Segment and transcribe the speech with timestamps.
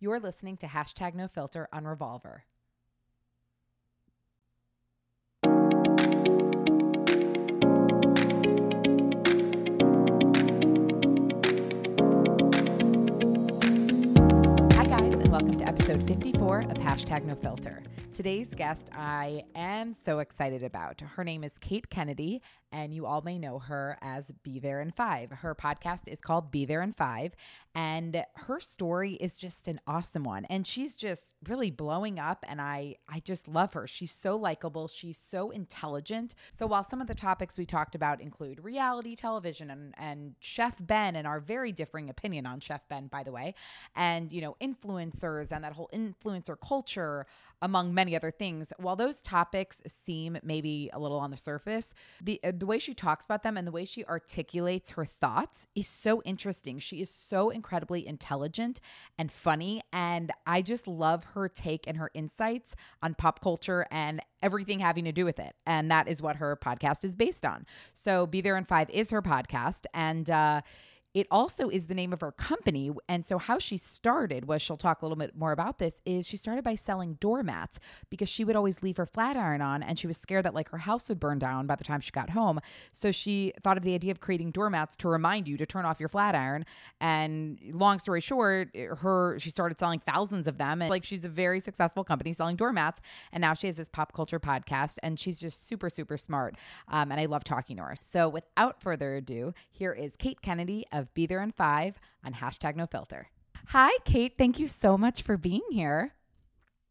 [0.00, 2.44] You're listening to hashtag no filter on Revolver.
[16.48, 17.82] Episode 54 of Hashtag No Filter.
[18.12, 21.00] Today's guest, I am so excited about.
[21.00, 22.42] Her name is Kate Kennedy,
[22.72, 25.30] and you all may know her as Be There in Five.
[25.30, 27.34] Her podcast is called Be There in Five,
[27.74, 30.46] and her story is just an awesome one.
[30.46, 33.86] And she's just really blowing up, and I I just love her.
[33.86, 34.88] She's so likable.
[34.88, 36.34] She's so intelligent.
[36.56, 40.74] So while some of the topics we talked about include reality television and and Chef
[40.84, 43.54] Ben and our very differing opinion on Chef Ben, by the way,
[43.94, 45.90] and you know influencers and that whole
[46.38, 47.26] influencer culture
[47.60, 48.72] among many other things.
[48.78, 51.92] While those topics seem maybe a little on the surface,
[52.22, 55.66] the uh, the way she talks about them and the way she articulates her thoughts
[55.74, 56.78] is so interesting.
[56.78, 58.80] She is so incredibly intelligent
[59.18, 64.20] and funny and I just love her take and her insights on pop culture and
[64.40, 65.54] everything having to do with it.
[65.66, 67.66] And that is what her podcast is based on.
[67.92, 70.60] So Be There in 5 is her podcast and uh
[71.18, 72.92] it also is the name of her company.
[73.08, 76.28] And so, how she started was she'll talk a little bit more about this is
[76.28, 79.98] she started by selling doormats because she would always leave her flat iron on and
[79.98, 82.30] she was scared that like her house would burn down by the time she got
[82.30, 82.60] home.
[82.92, 85.98] So, she thought of the idea of creating doormats to remind you to turn off
[85.98, 86.64] your flat iron.
[87.00, 90.80] And long story short, her she started selling thousands of them.
[90.82, 93.00] And like she's a very successful company selling doormats.
[93.32, 96.54] And now she has this pop culture podcast and she's just super, super smart.
[96.86, 97.96] Um, and I love talking to her.
[98.00, 102.76] So, without further ado, here is Kate Kennedy of Be There in Five on hashtag
[102.76, 103.28] no filter.
[103.68, 104.34] Hi, Kate.
[104.38, 106.12] Thank you so much for being here.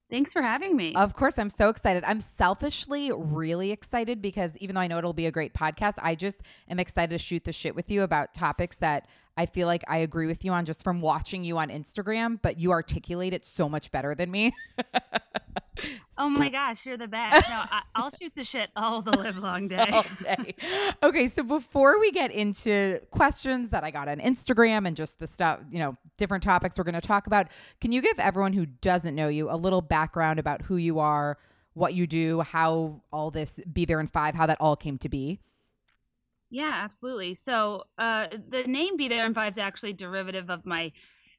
[0.09, 0.95] Thanks for having me.
[0.95, 2.03] Of course, I'm so excited.
[2.05, 6.15] I'm selfishly really excited because even though I know it'll be a great podcast, I
[6.15, 9.83] just am excited to shoot the shit with you about topics that I feel like
[9.87, 13.43] I agree with you on just from watching you on Instagram, but you articulate it
[13.43, 14.53] so much better than me.
[16.17, 17.49] oh my gosh, you're the best.
[17.49, 19.87] No, I, will shoot the shit all the live long day.
[19.91, 20.55] all day.
[21.03, 25.27] Okay, so before we get into questions that I got on Instagram and just the
[25.27, 27.47] stuff, you know, different topics we're going to talk about,
[27.81, 31.37] can you give everyone who doesn't know you a little background about who you are,
[31.73, 35.09] what you do, how all this Be There in Five, how that all came to
[35.09, 35.39] be?
[36.49, 37.33] Yeah, absolutely.
[37.33, 40.91] So uh, the name Be There in Five is actually derivative of my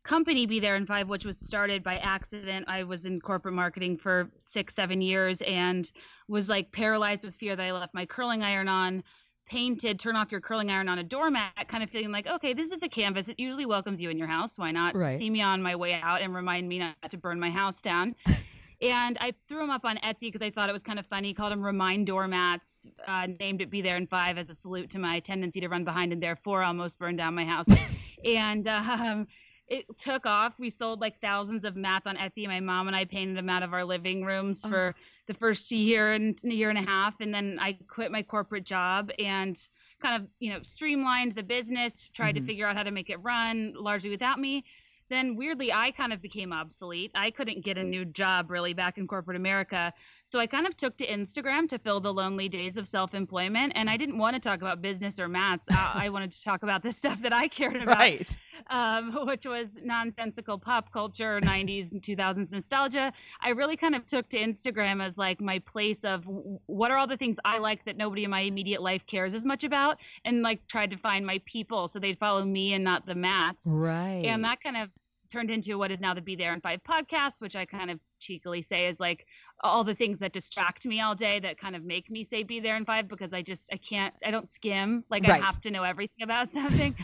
[0.02, 2.66] company Be There in Five, which was started by accident.
[2.68, 5.90] I was in corporate marketing for six, seven years and
[6.28, 9.02] was like paralyzed with fear that I left my curling iron on,
[9.46, 12.70] painted, turn off your curling iron on a doormat, kind of feeling like, okay, this
[12.70, 13.28] is a canvas.
[13.28, 14.58] It usually welcomes you in your house.
[14.58, 15.18] Why not right.
[15.18, 18.14] see me on my way out and remind me not to burn my house down?
[18.80, 21.34] And I threw them up on Etsy because I thought it was kind of funny.
[21.34, 22.86] Called them Remind Doormats.
[23.06, 25.84] Uh, named it Be There in Five as a salute to my tendency to run
[25.84, 27.66] behind and therefore almost burn down my house.
[28.24, 29.26] and um,
[29.68, 30.54] it took off.
[30.58, 32.46] We sold like thousands of mats on Etsy.
[32.46, 34.68] My mom and I painted them out of our living rooms oh.
[34.68, 34.94] for
[35.26, 37.20] the first year and a year and a half.
[37.20, 39.58] And then I quit my corporate job and
[40.00, 42.44] kind of, you know, streamlined the business, tried mm-hmm.
[42.44, 44.64] to figure out how to make it run largely without me
[45.08, 47.10] then weirdly I kind of became obsolete.
[47.14, 49.92] I couldn't get a new job really back in corporate America.
[50.24, 53.72] So I kind of took to Instagram to fill the lonely days of self employment.
[53.74, 55.66] And I didn't want to talk about business or maths.
[55.70, 58.36] I, I wanted to talk about the stuff that I cared about, right.
[58.70, 63.12] Um, which was nonsensical pop culture, 90s and 2000s nostalgia.
[63.40, 66.24] I really kind of took to Instagram as like my place of
[66.66, 69.44] what are all the things I like that nobody in my immediate life cares as
[69.44, 73.06] much about, and like tried to find my people so they'd follow me and not
[73.06, 73.66] the maths.
[73.66, 74.24] Right.
[74.24, 74.90] And that kind of
[75.30, 78.00] turned into what is now the Be There in Five podcast, which I kind of
[78.20, 79.26] cheekily say is like
[79.62, 82.60] all the things that distract me all day that kind of make me say Be
[82.60, 85.40] There in Five because I just I can't I don't skim like right.
[85.40, 86.94] I have to know everything about something.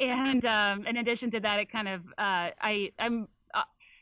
[0.00, 3.28] And um, in addition to that, it kind of uh, I I'm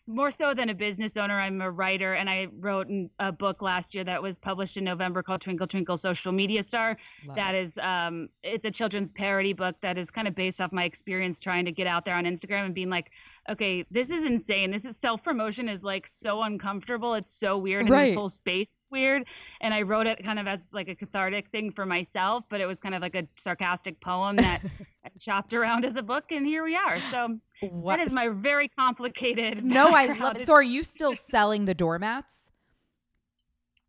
[0.06, 2.88] more so than a business owner, I'm a writer, and I wrote
[3.20, 6.96] a book last year that was published in November called Twinkle Twinkle Social Media Star.
[7.26, 10.72] Love that is, um, it's a children's parody book that is kind of based off
[10.72, 13.10] my experience trying to get out there on Instagram and being like,
[13.50, 14.70] okay, this is insane.
[14.70, 17.14] This is self promotion is like so uncomfortable.
[17.14, 19.24] It's so weird, and this whole space weird.
[19.60, 22.66] And I wrote it kind of as like a cathartic thing for myself, but it
[22.66, 24.62] was kind of like a sarcastic poem that
[25.04, 26.98] I chopped around as a book, and here we are.
[27.10, 27.38] So
[27.70, 27.96] what?
[27.96, 29.64] that is my very complicated.
[29.72, 30.46] No, I love it.
[30.46, 32.40] So are you still selling the doormats?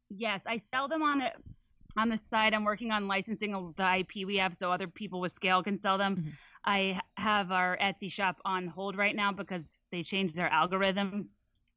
[0.10, 1.34] Yes, I sell them on it
[1.98, 2.54] on the side.
[2.54, 5.98] I'm working on licensing the IP we have so other people with scale can sell
[5.98, 6.18] them.
[6.18, 6.30] Mm-hmm.
[6.66, 11.30] I have our Etsy shop on hold right now because they changed their algorithm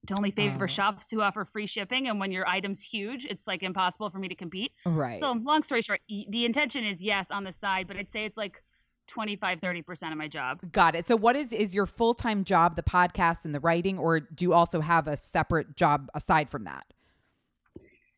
[0.06, 2.08] to only favor uh, shops who offer free shipping.
[2.08, 4.72] And when your item's huge, it's like impossible for me to compete.
[4.84, 5.18] Right.
[5.18, 8.36] So long story short, the intention is yes on the side, but I'd say it's
[8.36, 8.62] like
[9.08, 10.60] 25 30% of my job.
[10.72, 11.06] Got it.
[11.06, 14.52] So what is is your full-time job the podcast and the writing or do you
[14.52, 16.86] also have a separate job aside from that?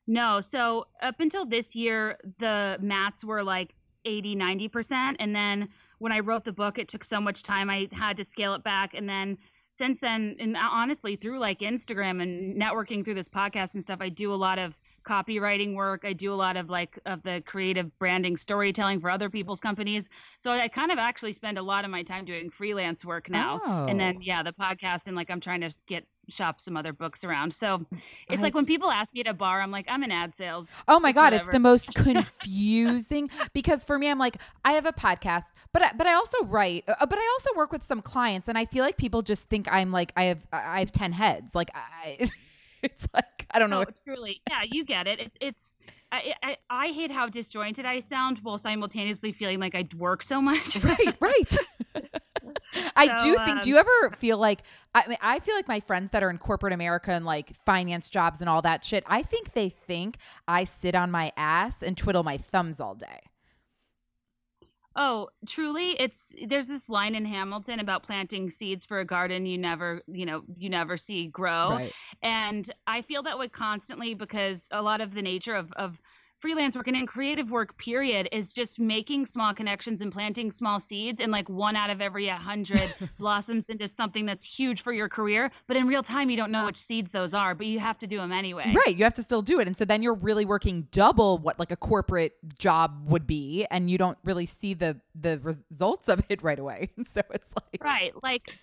[0.07, 0.41] No.
[0.41, 3.75] So up until this year, the mats were like
[4.05, 5.17] 80, 90%.
[5.19, 8.25] And then when I wrote the book, it took so much time, I had to
[8.25, 8.95] scale it back.
[8.95, 9.39] And then
[9.71, 14.09] since then, and honestly, through like Instagram and networking through this podcast and stuff, I
[14.09, 14.77] do a lot of
[15.09, 16.05] copywriting work.
[16.05, 20.09] I do a lot of like of the creative branding storytelling for other people's companies.
[20.39, 23.61] So I kind of actually spend a lot of my time doing freelance work now.
[23.65, 23.87] Oh.
[23.87, 24.23] And then oh.
[24.23, 27.55] yeah, the podcast and like I'm trying to get shop some other books around.
[27.55, 27.87] So
[28.29, 30.37] it's I, like when people ask me at a bar, I'm like, I'm in ad
[30.37, 30.69] sales.
[30.87, 34.93] Oh my god, it's the most confusing because for me, I'm like, I have a
[34.93, 38.49] podcast, but I, but I also write, uh, but I also work with some clients,
[38.49, 41.55] and I feel like people just think I'm like I have I have ten heads.
[41.55, 42.19] Like I,
[42.83, 43.83] it's like I don't know.
[43.83, 45.21] Oh, truly, yeah, you get it.
[45.21, 45.75] it it's
[46.11, 50.41] I, I, I hate how disjointed I sound while simultaneously feeling like I work so
[50.41, 50.83] much.
[50.83, 51.57] right, right.
[52.97, 53.49] I do think.
[53.49, 54.63] Um, do you ever feel like?
[54.95, 58.11] I mean, I feel like my friends that are in corporate America and like finance
[58.11, 59.05] jobs and all that shit.
[59.07, 63.21] I think they think I sit on my ass and twiddle my thumbs all day.
[65.01, 69.57] Oh, truly, it's there's this line in Hamilton about planting seeds for a garden you
[69.57, 71.71] never, you know, you never see grow.
[71.71, 71.93] Right.
[72.23, 76.01] And I feel that way constantly because a lot of the nature of of
[76.41, 80.79] freelance work and in creative work period is just making small connections and planting small
[80.79, 85.09] seeds and like one out of every 100 blossoms into something that's huge for your
[85.09, 87.99] career but in real time you don't know which seeds those are but you have
[87.99, 88.73] to do them anyway.
[88.75, 91.59] Right you have to still do it and so then you're really working double what
[91.59, 96.23] like a corporate job would be and you don't really see the the results of
[96.29, 98.55] it right away so it's like right like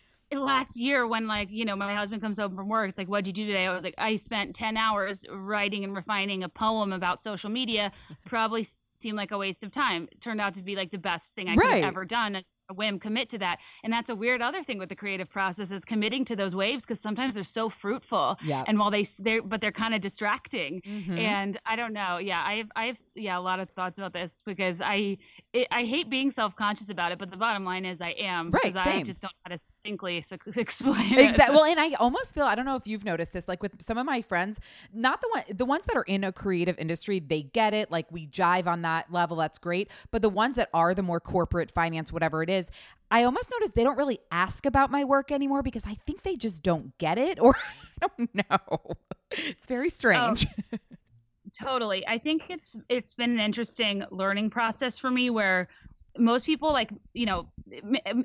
[0.43, 3.27] last year when like you know my husband comes home from work it's like what'd
[3.27, 3.65] you do today?
[3.65, 7.91] I was like i spent 10 hours writing and refining a poem about social media.
[8.25, 8.67] Probably
[8.99, 10.07] seemed like a waste of time.
[10.11, 11.57] It turned out to be like the best thing i right.
[11.57, 13.59] could have ever done a whim commit to that.
[13.83, 16.83] And that's a weird other thing with the creative process is committing to those waves
[16.83, 20.81] because sometimes they're so fruitful yeah and while they they're but they're kind of distracting.
[20.81, 21.17] Mm-hmm.
[21.17, 22.17] and i don't know.
[22.17, 25.17] Yeah i have i have yeah a lot of thoughts about this because i
[25.53, 28.75] it, i hate being self-conscious about it but the bottom line is i am because
[28.75, 30.17] i just don't know how to succinctly
[30.57, 33.61] explain exactly well and i almost feel i don't know if you've noticed this like
[33.61, 34.59] with some of my friends
[34.93, 38.11] not the one the ones that are in a creative industry they get it like
[38.11, 41.71] we jive on that level that's great but the ones that are the more corporate
[41.71, 42.69] finance whatever it is
[43.11, 46.35] I almost notice they don't really ask about my work anymore because I think they
[46.35, 47.55] just don't get it or
[48.01, 48.95] I don't know.
[49.31, 50.47] It's very strange.
[50.73, 50.77] Oh,
[51.61, 52.05] totally.
[52.07, 55.69] I think it's it's been an interesting learning process for me where
[56.17, 57.47] most people like, you know,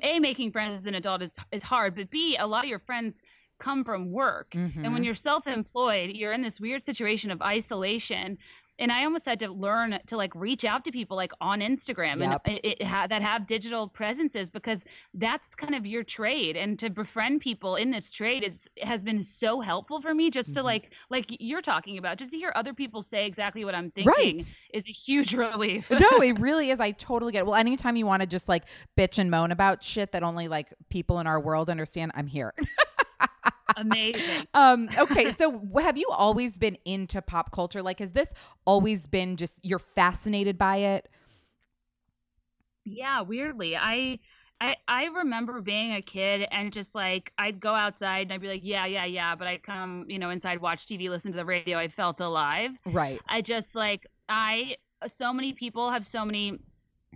[0.01, 2.79] a making friends as an adult is is hard, but b a lot of your
[2.79, 3.21] friends
[3.59, 4.51] come from work.
[4.51, 4.79] Mm-hmm.
[4.79, 5.03] And when mm-hmm.
[5.03, 8.37] you're self-employed, you're in this weird situation of isolation
[8.81, 12.19] and I almost had to learn to like reach out to people like on Instagram
[12.19, 12.41] yep.
[12.45, 14.83] and it, it ha- that have digital presences because
[15.13, 19.23] that's kind of your trade and to befriend people in this trade is has been
[19.23, 20.55] so helpful for me just mm-hmm.
[20.55, 23.91] to like like you're talking about just to hear other people say exactly what I'm
[23.91, 24.51] thinking right.
[24.73, 25.91] is a huge relief.
[25.91, 26.79] no, it really is.
[26.79, 27.45] I totally get it.
[27.45, 28.65] Well, anytime you want to just like
[28.97, 32.53] bitch and moan about shit that only like people in our world understand, I'm here.
[33.77, 34.47] Amazing.
[34.53, 37.81] um, okay, so have you always been into pop culture?
[37.81, 38.29] Like, has this
[38.65, 41.09] always been just you're fascinated by it?
[42.85, 44.19] Yeah, weirdly, I.
[44.63, 48.47] I, I remember being a kid and just like I'd go outside and I'd be
[48.47, 51.43] like, yeah, yeah, yeah, but I'd come, you know, inside, watch TV, listen to the
[51.43, 51.79] radio.
[51.79, 52.69] I felt alive.
[52.85, 53.19] Right.
[53.27, 54.75] I just like I
[55.07, 56.59] so many people have so many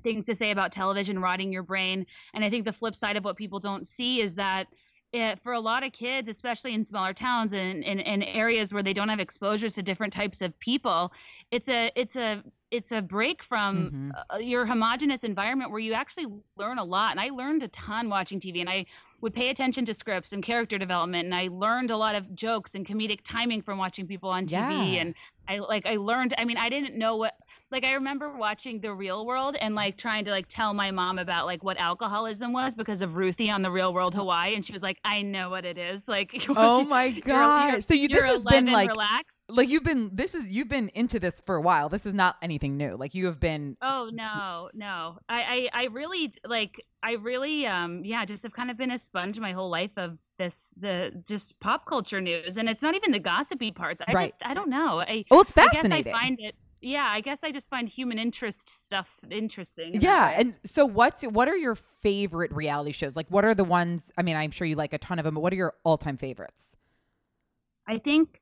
[0.03, 3.24] things to say about television rotting your brain, and I think the flip side of
[3.24, 4.67] what people don't see is that
[5.15, 8.93] it, for a lot of kids, especially in smaller towns and in areas where they
[8.93, 11.12] don't have exposures to different types of people,
[11.51, 14.12] it's a it's a it's a break from mm-hmm.
[14.29, 17.12] uh, your homogenous environment where you actually learn a lot.
[17.12, 18.86] And I learned a ton watching TV, and I
[19.22, 22.75] would pay attention to scripts and character development, and I learned a lot of jokes
[22.75, 24.50] and comedic timing from watching people on TV.
[24.95, 25.01] Yeah.
[25.01, 25.15] And
[25.48, 26.34] I like I learned.
[26.38, 27.36] I mean, I didn't know what
[27.72, 31.17] like I remember watching The Real World and like trying to like tell my mom
[31.17, 34.72] about like what alcoholism was because of Ruthie on The Real World Hawaii, and she
[34.72, 37.86] was like, "I know what it is." Like, oh my gosh!
[37.86, 39.34] so you this has been like relax.
[39.50, 41.89] like you've been this is you've been into this for a while.
[41.89, 42.95] This is not anything new.
[42.95, 43.75] Like you have been.
[43.81, 45.17] Oh no, no.
[45.27, 49.00] I I, I really like I really um yeah just have kind of been a
[49.00, 53.12] sponge my whole life of this the just pop culture news and it's not even
[53.12, 54.01] the gossipy parts.
[54.07, 54.29] I right.
[54.29, 55.01] just I don't know.
[55.01, 56.13] I well it's fascinating.
[56.13, 59.99] I, I find it yeah, I guess I just find human interest stuff interesting.
[60.01, 63.15] Yeah, and so what's what are your favorite reality shows?
[63.15, 64.11] Like, what are the ones?
[64.17, 65.97] I mean, I'm sure you like a ton of them, but what are your all
[65.97, 66.67] time favorites?
[67.87, 68.39] I think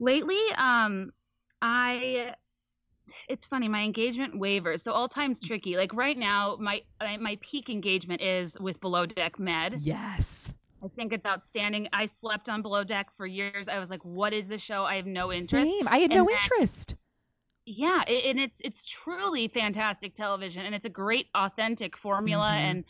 [0.00, 1.12] lately, um,
[1.60, 2.34] I
[3.28, 3.68] it's funny.
[3.68, 5.76] My engagement wavers, so all times tricky.
[5.76, 6.82] Like right now, my
[7.20, 9.78] my peak engagement is with Below Deck Med.
[9.80, 10.52] Yes.
[10.82, 11.88] I think it's outstanding.
[11.92, 13.66] I slept on Below Deck for years.
[13.68, 15.68] I was like, "What is the show?" I have no interest.
[15.68, 15.88] Same.
[15.88, 16.94] I had And no then- interest.
[17.70, 22.70] Yeah, it, and it's it's truly fantastic television, and it's a great authentic formula, Mhm.
[22.70, 22.84] and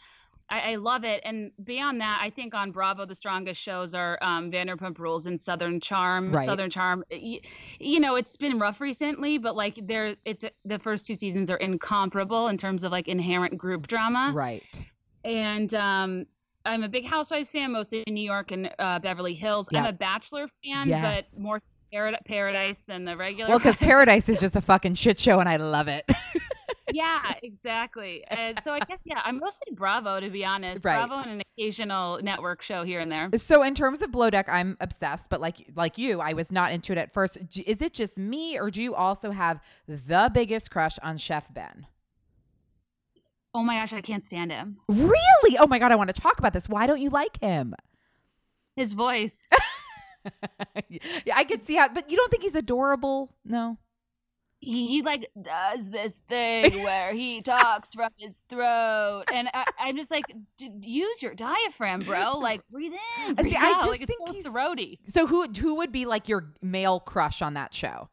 [0.51, 1.21] I, I love it.
[1.25, 5.39] And beyond that, I think on Bravo the strongest shows are um, Vanderpump Rules and
[5.41, 6.33] Southern Charm.
[6.33, 6.47] Right.
[6.47, 7.41] Southern Charm, you,
[7.81, 11.57] you know, it's been rough recently, but like they're it's the first two seasons are
[11.59, 14.31] incomparable in terms of like inherent group drama.
[14.35, 14.85] Right.
[15.25, 16.25] And um,
[16.65, 19.69] I'm a big Housewives fan, mostly in New York and uh, Beverly Hills.
[19.75, 21.25] I'm a Bachelor fan, Yes.
[21.33, 21.61] but more
[21.93, 23.49] Parad- Paradise than the regular.
[23.49, 26.05] Well, because Paradise is just a fucking shit show, and I love it.
[26.93, 28.25] yeah, exactly.
[28.31, 30.85] And so I guess yeah, I'm mostly Bravo to be honest.
[30.85, 30.97] Right.
[31.07, 33.31] Bravo and an occasional network show here and there.
[33.37, 36.73] so, in terms of Below Deck, I'm obsessed, but like like you, I was not
[36.73, 37.39] into it at first.
[37.67, 41.87] Is it just me, or do you also have the biggest crush on Chef Ben?
[43.55, 44.77] Oh my gosh, I can't stand him.
[44.89, 45.59] Really?
[45.59, 46.69] Oh my god, I want to talk about this.
[46.69, 47.75] Why don't you like him?
[48.77, 49.47] His voice.
[50.89, 53.35] yeah, I could see how, but you don't think he's adorable?
[53.45, 53.79] No.
[54.61, 59.97] He, he like does this thing where he talks from his throat, and I, I'm
[59.97, 60.25] just like,
[60.57, 62.39] D- use your diaphragm, bro.
[62.39, 62.93] Like breathe
[63.29, 64.99] in, See, breathe I just like it's think so he's- throaty.
[65.09, 68.09] So who who would be like your male crush on that show?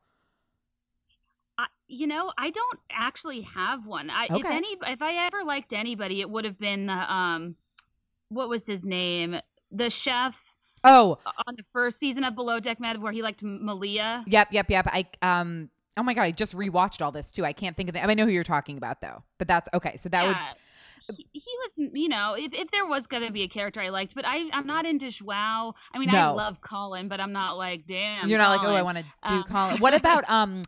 [1.57, 4.11] I, you know, I don't actually have one.
[4.11, 7.55] I, If any, if I ever liked anybody, it would have been the um,
[8.29, 9.37] what was his name?
[9.71, 10.39] The chef
[10.85, 14.23] Oh, on the first season of Below Deck Med, where he liked Malia.
[14.27, 14.87] yep, yep, yep.
[14.87, 15.69] I um.
[15.97, 17.45] Oh my god, I just rewatched all this too.
[17.45, 18.03] I can't think of the.
[18.03, 19.95] I know who you're talking about though, but that's okay.
[19.97, 20.37] So that would.
[21.15, 24.15] He, he was, you know, if, if there was gonna be a character I liked,
[24.15, 25.75] but I I'm not into Joao.
[25.93, 28.27] I mean, I love Colin, but I'm not like, damn.
[28.27, 29.77] You're not like, oh, I want to do Um, Colin.
[29.77, 30.63] What about um?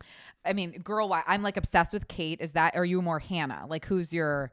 [0.46, 2.40] I mean, girl, why I'm like obsessed with Kate.
[2.40, 2.76] Is that?
[2.76, 3.66] Are you more Hannah?
[3.68, 4.52] Like, who's your?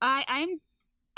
[0.00, 0.60] I I'm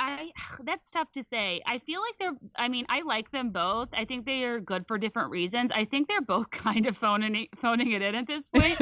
[0.00, 0.30] I
[0.64, 1.60] that's tough to say.
[1.66, 3.88] I feel like they're I mean, I like them both.
[3.92, 5.70] I think they are good for different reasons.
[5.74, 8.78] I think they're both kind of phoning it, phoning it in at this point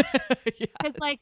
[0.58, 0.66] yeah.
[0.82, 1.20] cuz like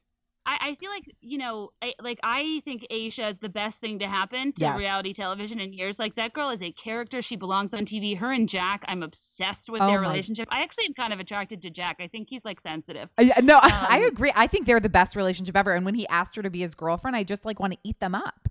[0.48, 3.98] I, I feel like you know, I, like I think Aesha is the best thing
[3.98, 4.78] to happen to Yes.
[4.78, 5.98] reality television in years.
[5.98, 8.16] Like that girl is a character; she belongs on TV.
[8.16, 10.46] Her and Jack, I'm obsessed with Oh their my- relationship.
[10.52, 11.96] I actually am kind of attracted to Jack.
[11.98, 13.08] I think he's like sensitive.
[13.18, 14.30] Uh, yeah, no, I Um, agree.
[14.36, 15.72] I think they're the best relationship ever.
[15.74, 17.98] And when he asked her to be his girlfriend, I just like want to eat
[17.98, 18.48] them up.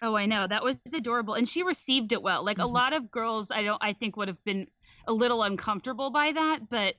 [0.00, 0.46] Oh, I know.
[0.46, 1.34] That was adorable.
[1.34, 2.44] And she received it well.
[2.44, 2.72] Like a Mhm.
[2.72, 4.68] lot of girls I don't I think would have been
[5.06, 6.94] a little uncomfortable by that, but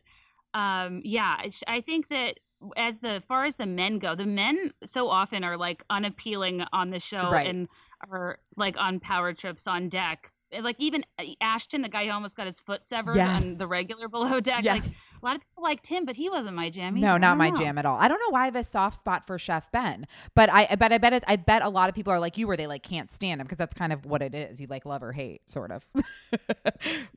[0.53, 2.39] um yeah, I think that
[2.75, 6.89] as the far as the men go, the men so often are like unappealing on
[6.89, 7.47] the show Right.
[7.47, 7.69] and
[8.11, 10.31] are like on power trips on deck.
[10.59, 13.43] Like even uh, Ashton, the guy who almost got his foot severed Yes.
[13.45, 14.63] on the regular below deck.
[14.63, 14.83] Yes.
[14.83, 16.95] Like a lot of people liked him, but he wasn't my jam.
[16.95, 17.15] No, either.
[17.15, 17.55] I not my know.
[17.55, 17.97] jam at all.
[17.97, 20.91] I don't know why I have a soft spot for Chef Ben, but I but
[20.91, 22.83] I bet it, I bet a lot of people are like you, where they like
[22.83, 24.59] can't stand him because that's kind of what it is.
[24.59, 25.85] You like love or hate, sort of.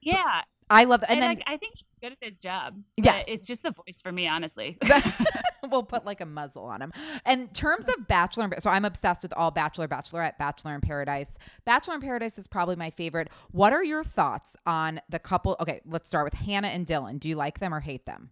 [0.00, 2.82] Yeah, I love, and and, then like, I think good at his job.
[2.96, 3.24] Yes.
[3.28, 4.76] it's just the voice for me, honestly.
[5.70, 6.92] we'll put like a muzzle on him.
[7.26, 11.38] In terms of Bachelor, so I'm obsessed with all Bachelor, Bachelorette, Bachelor in Paradise.
[11.64, 13.28] Bachelor in Paradise is probably my favorite.
[13.52, 15.56] What are your thoughts on the couple?
[15.60, 17.20] Okay, let's start with Hannah and Dylan.
[17.20, 18.30] Do you like them or hate them?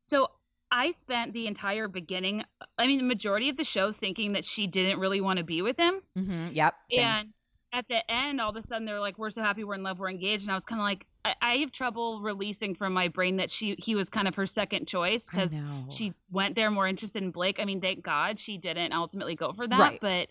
[0.00, 0.28] So
[0.70, 2.44] I spent the entire beginning,
[2.78, 5.62] I mean, the majority of the show thinking that she didn't really want to be
[5.62, 6.00] with him.
[6.16, 6.48] Mm-hmm.
[6.52, 6.74] Yep.
[6.92, 7.00] same.
[7.00, 7.28] And
[7.72, 9.98] at the end, all of a sudden, they're like, "We're so happy, we're in love,
[9.98, 13.08] we're engaged." And I was kind of like, I, I have trouble releasing from my
[13.08, 15.52] brain that she he was kind of her second choice because
[15.90, 17.58] she went there more interested in Blake.
[17.60, 20.00] I mean, thank God she didn't ultimately go for that, Right.
[20.00, 20.28] but.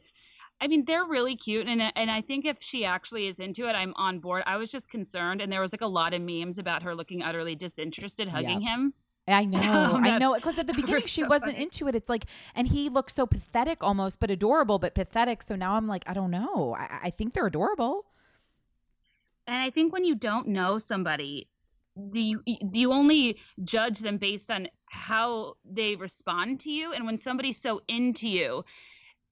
[0.62, 3.72] I mean, they're really cute, and and I think if she actually is into it,
[3.72, 4.44] I'm on board.
[4.46, 7.24] I was just concerned, and there was like a lot of memes about her looking
[7.24, 8.94] utterly disinterested, hugging him.
[9.30, 9.60] I know,
[10.04, 11.64] I know, because at the beginning she so wasn't funny.
[11.64, 11.96] into it.
[11.96, 15.44] It's like, and he looked so pathetic, almost, but adorable, but pathetic.
[15.44, 16.76] So now I'm like, I don't know.
[16.78, 18.06] I, I think they're adorable.
[19.48, 21.48] And I think when you don't know somebody,
[22.12, 26.94] do you do you only judge them based on how they respond to you?
[26.94, 28.64] And when somebody's so into you,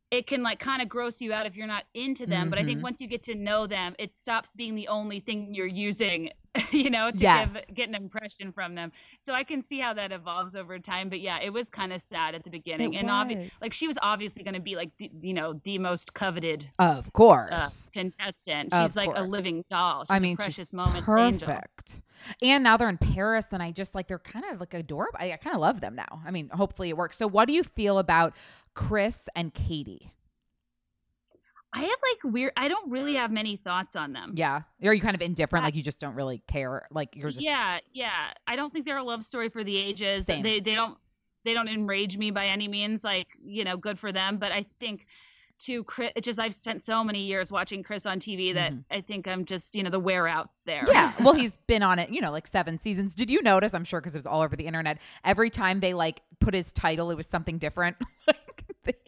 [0.10, 2.50] it can like kind of gross you out if you're not into them.
[2.50, 2.84] But I think mm-hmm.
[2.84, 6.30] once you get to know them, it stops being the only thing you're using,
[6.72, 7.54] you know, to Yes.
[7.54, 8.92] give get an impression from them.
[9.20, 11.10] So I can see how that evolves over time.
[11.10, 13.62] But yeah, it was kind of sad at the beginning, It and obvi- was.
[13.62, 17.08] like she was obviously going to be like the, you know the most coveted Of
[17.08, 17.90] uh, course.
[17.94, 18.74] contestant.
[18.74, 20.04] Of She's like a living doll.
[20.04, 21.48] She's I mean, a precious moment angel.
[21.48, 22.02] perfect.
[22.42, 25.18] And now they're in Paris, and I just like they're kind of like adorable.
[25.20, 26.22] I, I kind of love them now.
[26.26, 27.18] I mean, hopefully it works.
[27.18, 28.34] So, what do you feel about
[28.74, 30.14] Chris and Katie?
[31.74, 32.54] I have like weird.
[32.56, 34.34] I don't really have many thoughts on them.
[34.36, 35.64] Yeah, are you kind of indifferent?
[35.64, 36.88] I- Like you just don't really care?
[36.92, 38.32] Like you're just yeah, yeah.
[38.48, 40.26] I don't think they're a love story for the ages.
[40.26, 40.42] Same.
[40.44, 40.98] They they don't
[41.44, 43.04] they don't enrage me by any means.
[43.04, 44.38] Like you know, good for them.
[44.38, 45.08] But I think
[45.60, 48.82] to Chris, just I've spent so many years watching Chris on TV that mm-hmm.
[48.92, 50.84] I think I'm just you know the wear outs there.
[50.88, 53.16] Yeah, well, he's been on it, you know, like seven seasons.
[53.16, 53.74] Did you notice?
[53.74, 55.00] I'm sure because it was all over the internet.
[55.24, 57.98] Every time they like put his title, it was something different.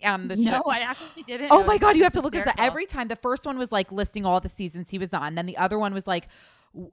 [0.03, 0.41] on the show.
[0.41, 1.49] No, I actually didn't.
[1.51, 3.07] Oh my god, you have to look at that every time.
[3.07, 5.35] The first one was like listing all the seasons he was on.
[5.35, 6.27] Then the other one was like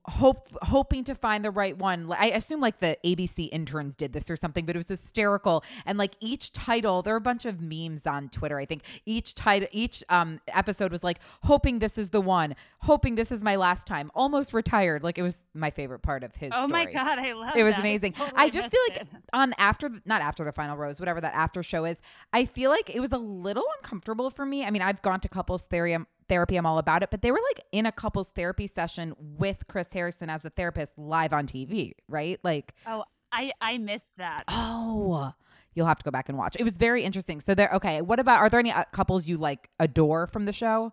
[0.06, 2.11] hope hoping to find the right one.
[2.12, 5.64] I assume like the ABC interns did this or something, but it was hysterical.
[5.85, 8.59] And like each title, there are a bunch of memes on Twitter.
[8.59, 13.14] I think each title, each um episode was like hoping this is the one, hoping
[13.14, 15.02] this is my last time, almost retired.
[15.02, 16.52] Like it was my favorite part of his.
[16.54, 16.87] Oh story.
[16.87, 17.61] my god, I love it.
[17.61, 17.80] It was that.
[17.80, 18.14] amazing.
[18.16, 19.09] I, totally I just feel like it.
[19.33, 22.00] on after not after the final rose, whatever that after show is.
[22.33, 24.64] I feel like it was a little uncomfortable for me.
[24.64, 26.56] I mean, I've gone to couples therapy therapy.
[26.56, 27.11] I'm all about it.
[27.11, 30.99] But they were like in a couples therapy session with Chris Harrison as a therapist
[30.99, 32.38] live on TV, right?
[32.42, 34.45] Like, oh, I I missed that.
[34.49, 35.33] Oh,
[35.75, 36.56] you'll have to go back and watch.
[36.59, 37.40] It was very interesting.
[37.40, 37.71] So there.
[37.75, 38.40] Okay, what about?
[38.40, 40.92] Are there any uh, couples you like adore from the show?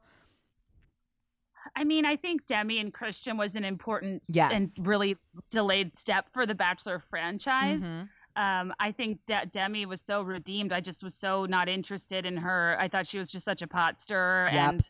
[1.76, 4.52] I mean, I think Demi and Kristian was an important yes.
[4.54, 5.18] and really
[5.50, 7.84] delayed step for the Bachelor franchise.
[7.84, 8.04] Mm-hmm.
[8.36, 10.74] Um, I think De- Demi was so redeemed.
[10.74, 12.76] I just was so not interested in her.
[12.80, 14.74] I thought she was just such a pot stirrer yep.
[14.74, 14.90] and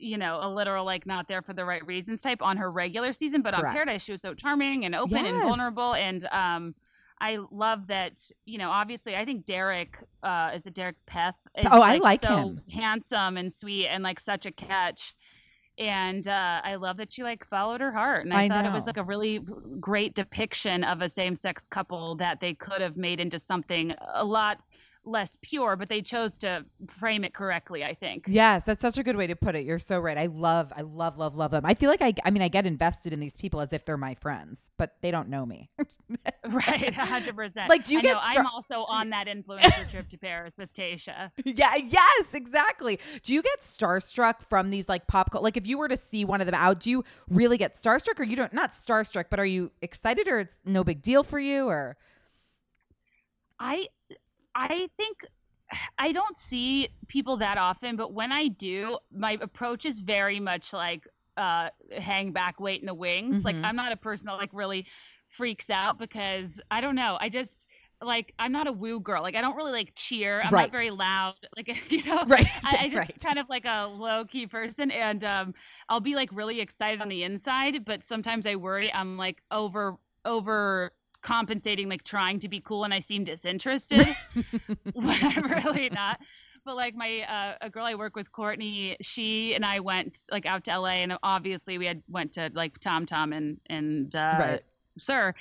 [0.00, 3.12] you know, a literal like not there for the right reasons type on her regular
[3.12, 3.68] season, but Correct.
[3.68, 5.26] on Paradise she was so charming and open yes.
[5.26, 6.74] and vulnerable and um
[7.22, 8.14] I love that,
[8.46, 12.02] you know, obviously I think Derek uh is it Derek Peth is, Oh, like, I
[12.02, 12.60] like so him.
[12.72, 15.14] handsome and sweet and like such a catch.
[15.78, 18.70] And uh, I love that she like followed her heart, and I, I thought know.
[18.70, 19.40] it was like a really
[19.78, 24.58] great depiction of a same-sex couple that they could have made into something a lot
[25.04, 28.24] less pure, but they chose to frame it correctly, I think.
[28.28, 29.64] Yes, that's such a good way to put it.
[29.64, 30.16] You're so right.
[30.16, 31.64] I love, I love, love, love them.
[31.64, 33.96] I feel like I, I mean, I get invested in these people as if they're
[33.96, 35.70] my friends, but they don't know me.
[36.50, 37.68] right, hundred percent.
[37.68, 38.12] Like, do you I get?
[38.14, 41.30] Know, star- I'm also on that influencer trip to Paris with Tasha.
[41.44, 41.76] Yeah.
[41.76, 42.34] Yes.
[42.34, 42.98] Exactly.
[43.22, 45.30] Do you get starstruck from these like pop?
[45.30, 45.44] Culture?
[45.44, 48.18] Like, if you were to see one of them out, do you really get starstruck,
[48.18, 48.52] or you don't?
[48.52, 51.96] Not starstruck, but are you excited, or it's no big deal for you, or?
[53.58, 53.88] I
[54.54, 55.18] I think
[55.98, 60.72] I don't see people that often, but when I do, my approach is very much
[60.72, 63.38] like uh, hang back, wait in the wings.
[63.38, 63.46] Mm-hmm.
[63.46, 64.86] Like I'm not a person that like really
[65.28, 67.16] freaks out because I don't know.
[67.20, 67.66] I just
[68.02, 69.22] like I'm not a woo girl.
[69.22, 70.40] Like I don't really like cheer.
[70.42, 70.62] I'm right.
[70.62, 71.34] not very loud.
[71.56, 72.46] Like you know, right.
[72.64, 73.20] I, I just right.
[73.22, 75.54] kind of like a low key person, and um,
[75.88, 79.96] I'll be like really excited on the inside, but sometimes I worry I'm like over
[80.24, 84.08] over compensating like trying to be cool and I seem disinterested
[84.92, 86.20] when I'm really not.
[86.64, 90.44] But like my uh, a girl I work with, Courtney, she and I went like
[90.46, 94.64] out to LA and obviously we had went to like TomTom and and uh, right.
[94.98, 95.34] SUR,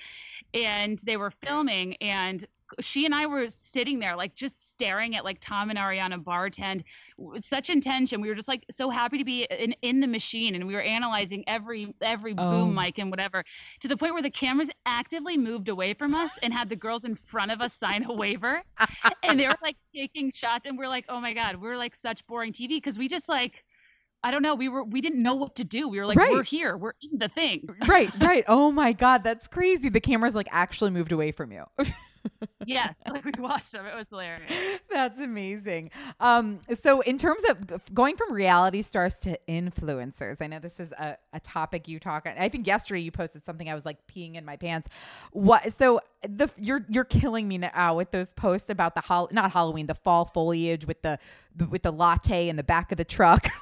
[0.53, 2.45] and they were filming and
[2.79, 6.83] she and I were sitting there like just staring at like Tom and Ariana bartend
[7.17, 8.21] with such intention.
[8.21, 10.81] We were just like so happy to be in, in the machine and we were
[10.81, 12.51] analyzing every every Oh.
[12.51, 13.43] boom mic and whatever
[13.81, 17.05] to the point where the cameras actively moved away from us and had the girls
[17.05, 18.61] in front of us sign a waiver
[19.23, 22.25] and they were like taking shots and we're like, "Oh my god, we're like such
[22.27, 23.63] boring TV because we just like
[24.21, 24.53] I don't know.
[24.55, 25.87] We were we didn't know what to do.
[25.87, 26.31] We were like, Right.
[26.31, 26.75] we're here.
[26.75, 27.67] We're in the thing.
[27.87, 28.11] right.
[28.19, 28.43] Right.
[28.49, 29.87] Oh my God, that's crazy.
[29.87, 31.63] The cameras like actually moved away from you.
[32.65, 33.85] yes, like we watched them.
[33.85, 34.51] It was hilarious.
[34.89, 35.91] That's amazing.
[36.19, 40.91] Um, so in terms of going from reality stars to influencers, I know this is
[40.93, 42.33] a, a topic you talk on.
[42.37, 44.89] I think yesterday you posted something I was like peeing in my pants.
[45.31, 49.51] What so the you're you're killing me now with those posts about the hol- not
[49.51, 51.19] Halloween, the fall foliage with the
[51.69, 53.47] with the latte in the back of the truck.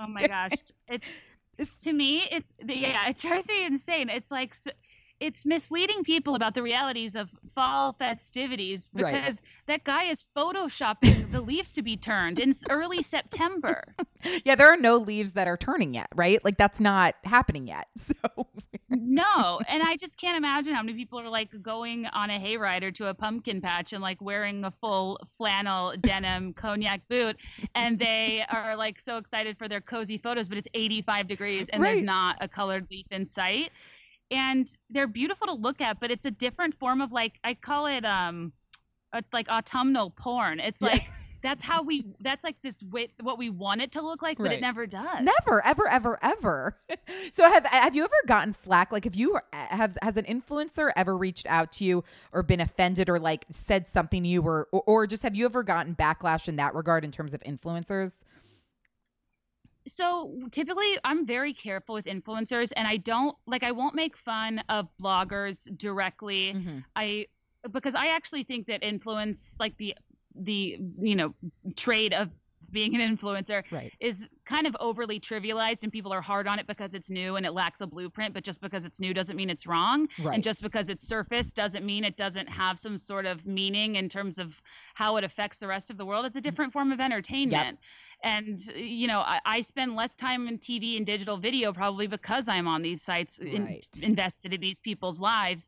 [0.00, 0.52] Oh my gosh,
[1.58, 4.08] it's to me, it's yeah, it drives me insane.
[4.08, 4.54] It's like
[5.20, 9.12] it's misleading people about the realities of fall festivities Right.
[9.14, 13.82] because that guy is photoshopping the leaves to be turned in early September.
[14.44, 16.42] yeah, there are no leaves that are turning yet, right?
[16.44, 17.86] Like that's not happening yet.
[17.98, 18.46] So
[18.90, 22.82] No, and I just can't imagine how many people are like going on a hayride
[22.82, 27.36] or to a pumpkin patch and like wearing a full flannel denim cognac boot,
[27.74, 31.82] and they are like so excited for their cozy photos, but it's 85 degrees and
[31.82, 31.96] Right.
[31.96, 33.70] there's not a colored leaf in sight,
[34.30, 37.86] and they're beautiful to look at, but it's a different form of like I call
[37.86, 38.52] it um,
[39.12, 40.60] a, like autumnal porn.
[40.60, 40.88] It's Yeah.
[40.88, 41.02] like.
[41.40, 42.04] That's how we.
[42.18, 42.82] That's like this.
[42.82, 44.58] Way, what we want it to look like, but Right.
[44.58, 45.22] it never does.
[45.22, 46.76] Never, ever, ever, ever.
[47.32, 48.90] so have have you ever gotten flack?
[48.90, 53.08] Like, have you have has an influencer ever reached out to you or been offended
[53.08, 56.48] or like said something to you were, or, or just have you ever gotten backlash
[56.48, 58.14] in that regard in terms of influencers?
[59.88, 64.62] So typically i'm very careful with influencers and i don't like i won't make fun
[64.68, 66.84] of bloggers directly Mhm.
[66.94, 67.26] i
[67.72, 69.94] because I actually think that influence, like the
[70.34, 71.34] the you know
[71.76, 72.30] trade of
[72.70, 73.92] being an influencer right.
[73.98, 77.46] is kind of overly trivialized and people are hard on it because it's new and
[77.46, 80.34] it lacks a blueprint but just because it's new doesn't mean it's wrong right.
[80.34, 84.08] and just because it's surface doesn't mean it doesn't have some sort of meaning in
[84.08, 84.60] terms of
[84.94, 87.78] how it affects the rest of the world it's a different form of entertainment yep.
[88.22, 92.48] And you know I, I, spend less time in tv and digital video probably because
[92.48, 93.86] i'm on these sites right.
[93.96, 95.66] in, invested in these people's lives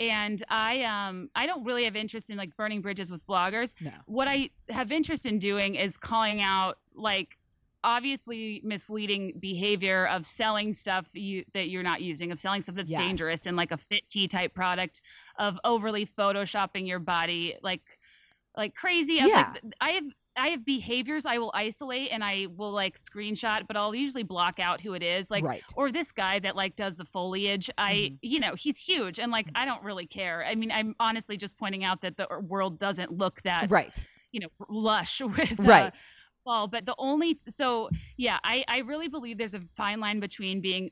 [0.00, 3.74] and I um I don't really have interest in like burning bridges with bloggers.
[3.80, 3.92] No.
[4.06, 7.38] What I have interest in doing is calling out like
[7.84, 12.90] obviously misleading behavior of selling stuff you that you're not using, of selling stuff that's
[12.90, 13.00] yes.
[13.00, 15.02] dangerous and like a fit tea type product,
[15.38, 17.82] of overly photoshopping your body like
[18.56, 19.14] like crazy.
[19.14, 19.52] Yeah.
[19.52, 20.04] Like, I have
[20.36, 24.58] I have behaviors I will isolate and I will like screenshot, but I'll usually block
[24.58, 25.30] out who it is.
[25.30, 25.62] Like, right.
[25.76, 27.70] or this guy that like does the foliage.
[27.78, 28.14] I, mm-hmm.
[28.22, 30.44] you know, he's huge and like I don't really care.
[30.44, 34.04] I mean, I'm honestly just pointing out that the world doesn't look that right.
[34.32, 35.86] You know, lush with right.
[35.86, 35.90] Uh,
[36.44, 36.68] fall.
[36.68, 40.90] But the only so yeah, I I really believe there's a fine line between being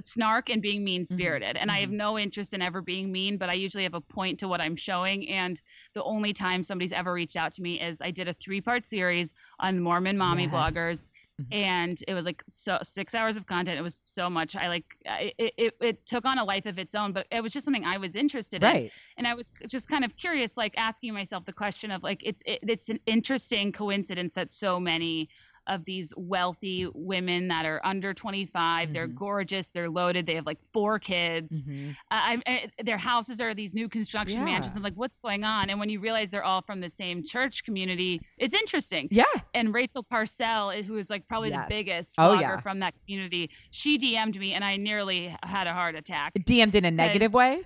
[0.00, 1.62] snark and being mean spirited, mm-hmm.
[1.62, 1.96] and I have Mm-hmm.
[1.96, 3.38] no interest in ever being mean.
[3.38, 5.60] But I usually have a point to what I'm showing, and
[5.94, 8.86] the only time somebody's ever reached out to me is I did a three part
[8.86, 10.52] series on Mormon mommy Yes.
[10.52, 11.10] bloggers.
[11.40, 11.54] Mhm.
[11.54, 13.78] And it was like so six hours of content.
[13.78, 14.54] It was so much.
[14.54, 16.06] I like I- it, it.
[16.06, 18.62] Took on a life of its own, but it was just something I was interested
[18.62, 18.82] in
[19.16, 22.42] and I was just kind of curious, like asking myself the question of like it's
[22.44, 25.30] it, it's an interesting coincidence that so many
[25.68, 29.14] of these wealthy women that are under 25, they're Mhm.
[29.14, 31.64] gorgeous, they're loaded, they have like four kids.
[31.64, 31.94] Mhm.
[32.10, 34.44] I, I, their houses are these new construction Yeah.
[34.46, 34.76] mansions.
[34.76, 35.70] I'm like, what's going on?
[35.70, 39.08] And when you realize they're all from the same church community, it's interesting.
[39.10, 39.24] Yeah.
[39.54, 41.66] And Rachel Parcell, who is like probably Yes.
[41.68, 42.60] the biggest Oh, blogger yeah.
[42.60, 46.32] from that community, she DM'd me and I nearly had a heart attack.
[46.34, 47.62] DM'd in a negative way.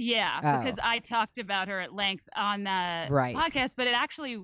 [0.00, 0.62] Yeah, Oh.
[0.62, 3.34] because I talked about her at length on the Right.
[3.34, 4.38] podcast, but it actually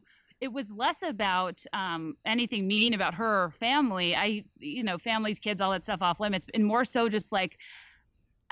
[0.45, 4.15] it was less about um, anything mean about her family.
[4.15, 7.57] I, you know, families, kids, all that stuff off limits, and more so just like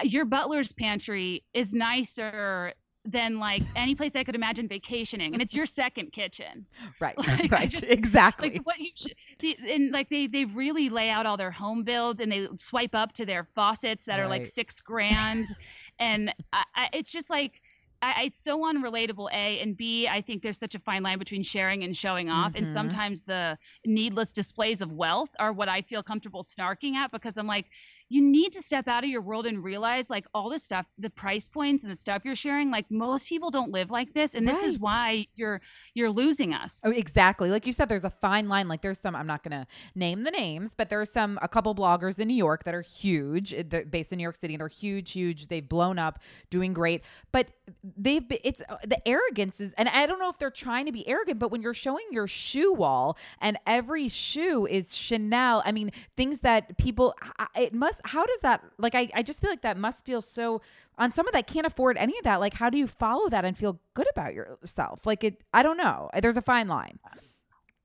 [0.02, 2.72] your butler's pantry is nicer
[3.04, 6.64] than like any place I could imagine vacationing, and it's your second kitchen.
[6.98, 7.14] Right.
[7.26, 7.68] Like, right.
[7.68, 8.52] just- exactly.
[8.52, 11.84] Like what you should, the, and like they they really lay out all their home
[11.84, 15.54] builds and they swipe up to their faucets that are like six grand,
[15.98, 17.60] and I, I, it's just like.
[18.02, 20.08] I, it's so unrelatable, A and B.
[20.08, 22.70] I think there's such a fine line between sharing and showing off, and Mhm.
[22.70, 27.46] sometimes the needless displays of wealth are what I feel comfortable snarking at because I'm
[27.46, 27.66] like,
[28.12, 31.10] you need to step out of your world and realize like all the stuff, the
[31.10, 32.70] price points and the stuff you're sharing.
[32.70, 35.60] Like most people don't live like this, and this is why you're
[35.94, 36.82] you're losing us.
[36.84, 37.50] Oh, exactly.
[37.50, 38.68] Like you said, there's a fine line.
[38.68, 41.74] Like there's some, I'm not going to name the names, but there's some, a couple
[41.74, 44.56] bloggers in New York that are huge, uh, they're based in New York City.
[44.56, 45.48] They're huge, huge.
[45.48, 46.20] They've blown up,
[46.50, 47.02] doing great.
[47.32, 47.48] But
[47.96, 50.92] they've, been, it's uh, the arrogance is, and I don't know if they're trying to
[50.92, 55.72] be arrogant, but when you're showing your shoe wall and every shoe is Chanel, I
[55.72, 57.14] mean, things that people,
[57.56, 60.60] it must, how does that, like, I, I just feel like that must feel so,
[60.98, 63.56] on someone that can't afford any of that, like, how do you follow that and
[63.56, 65.06] feel good about yourself?
[65.06, 66.10] Like, it, I don't know.
[66.20, 66.98] There's a fine line.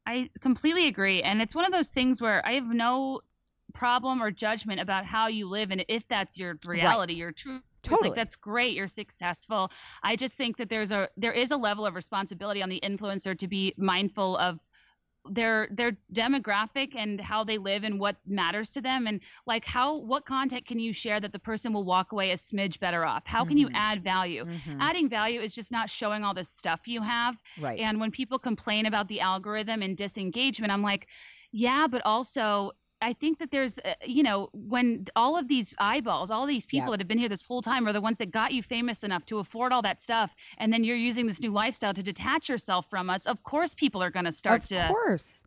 [0.05, 1.21] I completely agree.
[1.21, 3.21] And it's one of those things where I have no
[3.73, 7.17] problem or judgment about how you live and if that's your reality, Right.
[7.17, 7.61] your truth.
[7.83, 8.09] Totally.
[8.09, 9.71] Like that's great, you're successful.
[10.03, 13.37] I just think that there's a there is a level of responsibility on the influencer
[13.37, 14.59] to be mindful of
[15.31, 19.97] their their demographic and how they live and what matters to them and like how
[19.97, 23.23] what content can you share that the person will walk away a smidge better off
[23.25, 23.73] how can you Mhm.
[23.73, 24.79] add value Mhm.
[24.79, 27.85] adding value is just not showing all this stuff you have Right.
[27.85, 31.07] and when people complain about the algorithm and disengagement, I'm like,
[31.51, 36.31] yeah, but also I think that there's, uh, you know, when all of these eyeballs,
[36.31, 36.91] all these people Yep.
[36.91, 39.25] that have been here this whole time are the ones that got you famous enough
[39.27, 40.33] to afford all that stuff.
[40.57, 43.25] And then you're using this new lifestyle to detach yourself from us.
[43.27, 44.93] Of course, people are going to start to of to.
[44.93, 45.43] course.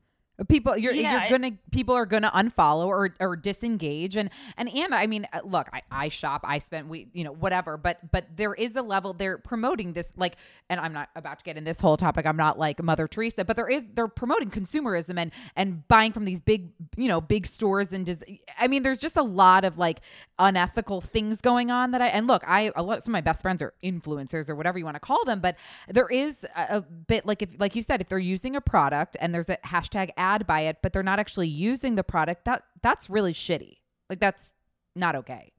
[0.48, 4.94] People, you're Yeah, you're gonna people are gonna unfollow or or disengage and and and
[4.94, 8.24] I mean, uh, look, I, I shop, I spend we you know whatever, but but
[8.36, 10.36] there is a level they're promoting this like,
[10.70, 12.24] and I'm not about to get in this whole topic.
[12.24, 16.24] I'm not like Mother Teresa, but there is they're promoting consumerism and and buying from
[16.24, 18.24] these big you know big stores and just
[18.58, 20.00] I mean, there's just a lot of like
[20.38, 23.42] unethical things going on that I and look, I a lot some of my best
[23.42, 25.56] friends are influencers or whatever you want to call them, but
[25.88, 29.16] there is a, a bit like if like you said, if they're using a product
[29.20, 32.62] and there's a hashtag ad by it, but they're not actually using the product, that
[32.82, 33.78] that's really shitty.
[34.08, 34.54] Like that's
[34.96, 35.52] not okay.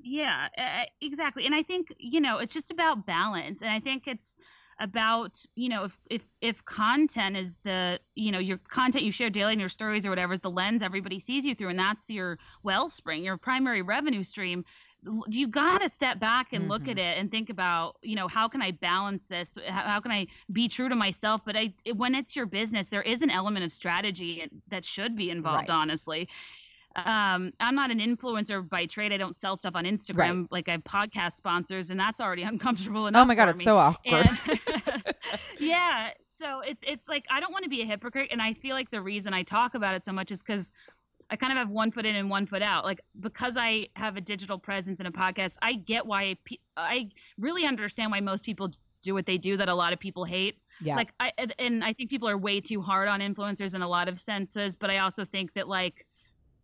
[0.00, 0.48] Yeah,
[1.00, 1.46] exactly.
[1.46, 3.62] And I think, you know, it's just about balance.
[3.62, 4.34] And I think it's
[4.80, 9.30] about, you know, if, if, if content is the, you know, your content you share
[9.30, 12.04] daily in your stories or whatever is the lens everybody sees you through, and that's
[12.08, 14.64] your wellspring, your primary revenue stream,
[15.28, 16.92] you got to step back and look Mhm.
[16.92, 20.12] at it and think about you know how can i balance this how, how can
[20.12, 23.30] i be true to myself but i it- when it's your business there is an
[23.30, 25.70] element of strategy that should be involved Right.
[25.82, 26.28] honestly
[26.94, 30.72] um i'm not an influencer by trade i don't sell stuff on instagram like i
[30.72, 33.64] have podcast sponsors and that's already uncomfortable enough Oh my god, it's me.
[33.64, 34.28] so awkward.
[34.46, 35.14] And-
[35.60, 38.74] yeah so it's it's like i don't want to be a hypocrite and i feel
[38.74, 40.70] like the reason i talk about it so much is because
[41.32, 44.16] i kind of have one foot in and one foot out like because i have
[44.16, 48.44] a digital presence and a podcast i get why pe- i really understand why most
[48.44, 48.70] people
[49.02, 50.94] do what they do that a lot of people hate yeah.
[50.94, 54.08] like i and- i think people are way too hard on influencers in a lot
[54.08, 56.06] of senses but i also think that like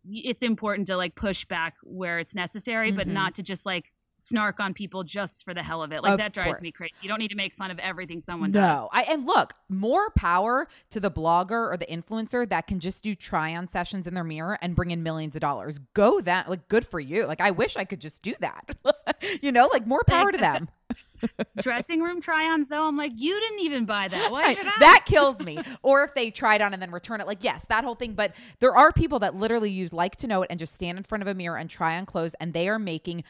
[0.09, 3.11] it's important to like push back where it's necessary but Mhm.
[3.11, 6.17] not to just like snark on people just for the hell of it like Of
[6.19, 8.89] that drives me crazy you don't need to make fun of everything someone does no,
[8.91, 13.15] I and look, more power to the blogger or the influencer that can just do
[13.15, 15.79] try on sessions in their mirror and bring in millions of dollars.
[15.93, 17.25] Go that, like, good for you.
[17.25, 18.75] Like, I wish I could just do that.
[19.41, 20.69] you know, like more power to them.
[21.61, 24.71] dressing room try-ons though i'm like you didn't even buy that why should I?
[24.79, 25.59] That kills me.
[25.83, 28.13] or if they try it on and then return it, like yes, that whole thing.
[28.13, 31.03] But there are people that literally use like to know it and just stand in
[31.03, 33.23] front of a mirror and try on clothes, and they are making.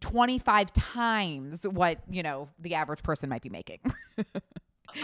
[0.00, 3.80] 25 times what you know the average person might be making.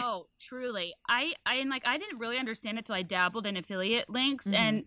[0.00, 0.94] Oh truly.
[1.08, 4.46] I i and like i didn't really understand it till i dabbled in affiliate links
[4.46, 4.54] Mhm.
[4.54, 4.84] and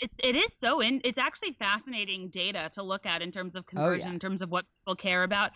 [0.00, 3.64] it's it is so in it's actually fascinating data to look at in terms of
[3.64, 4.12] Oh, conversion yeah.
[4.12, 5.52] in terms of what people care about.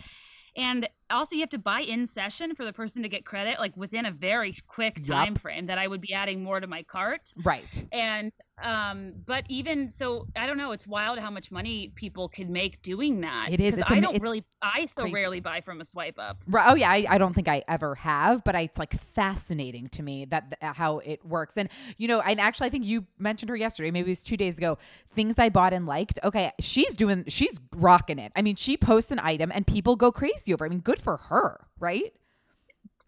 [0.57, 3.77] And also you have to buy in session for the person to get credit like
[3.77, 7.21] within a very quick time frame that i would be adding more to my cart.
[7.45, 7.85] Right.
[7.93, 12.51] And um but even so i don't know it's wild how much money people can
[12.51, 13.75] make doing that It is.
[13.75, 15.14] It's i am- don't it's really i so crazy.
[15.14, 16.66] rarely buy from a swipe up Right.
[16.71, 16.90] Oh yeah.
[16.90, 20.59] I, I don't think I ever have, but I, it's like fascinating to me that
[20.59, 21.57] th- how it works.
[21.59, 23.90] And you know, and actually, I think you mentioned her yesterday.
[23.90, 24.79] Maybe it was two days ago.
[25.12, 26.19] Things I bought and liked.
[26.25, 27.25] Okay, she's doing.
[27.29, 28.33] She's rocking it.
[28.37, 30.64] I mean, she posts an item and people go crazy over.
[30.64, 30.69] it.
[30.69, 32.12] I mean, good for her, right?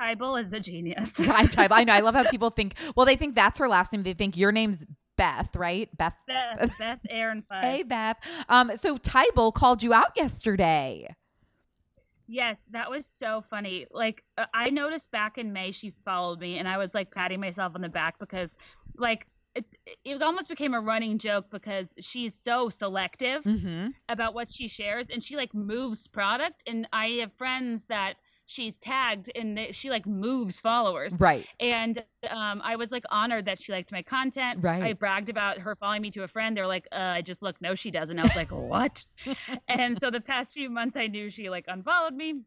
[0.00, 1.92] TIBAL is a genius I, type- I know.
[1.92, 2.74] I love how people think.
[2.94, 4.02] Well, they think that's her last name.
[4.04, 4.78] They think your name's
[5.18, 5.94] Beth, right?
[5.98, 6.16] Beth.
[6.26, 7.44] Beth, Beth Aaron.
[7.60, 8.16] Hey, Beth.
[8.48, 8.70] Um.
[8.76, 11.14] So TIBAL called you out yesterday.
[12.26, 13.86] Yes, that was so funny.
[13.90, 17.40] Like uh, I noticed back in May she followed me and I was like patting
[17.40, 18.56] myself on the back because
[18.98, 19.64] like it,
[20.04, 23.88] it almost became a running joke because she's so selective Mm-hmm.
[24.10, 28.14] about what she shares and she like moves product and I have friends that
[28.48, 31.14] she's tagged and she like moves followers.
[31.20, 31.46] Right.
[31.60, 34.60] And um, I was like honored that she liked my content.
[34.62, 34.82] Right.
[34.82, 36.56] I bragged about her following me to a friend.
[36.56, 38.18] They're like, uh, I just look, no, she doesn't.
[38.18, 39.06] I was like, what?
[39.68, 42.40] and so the past few months, I knew she like unfollowed me.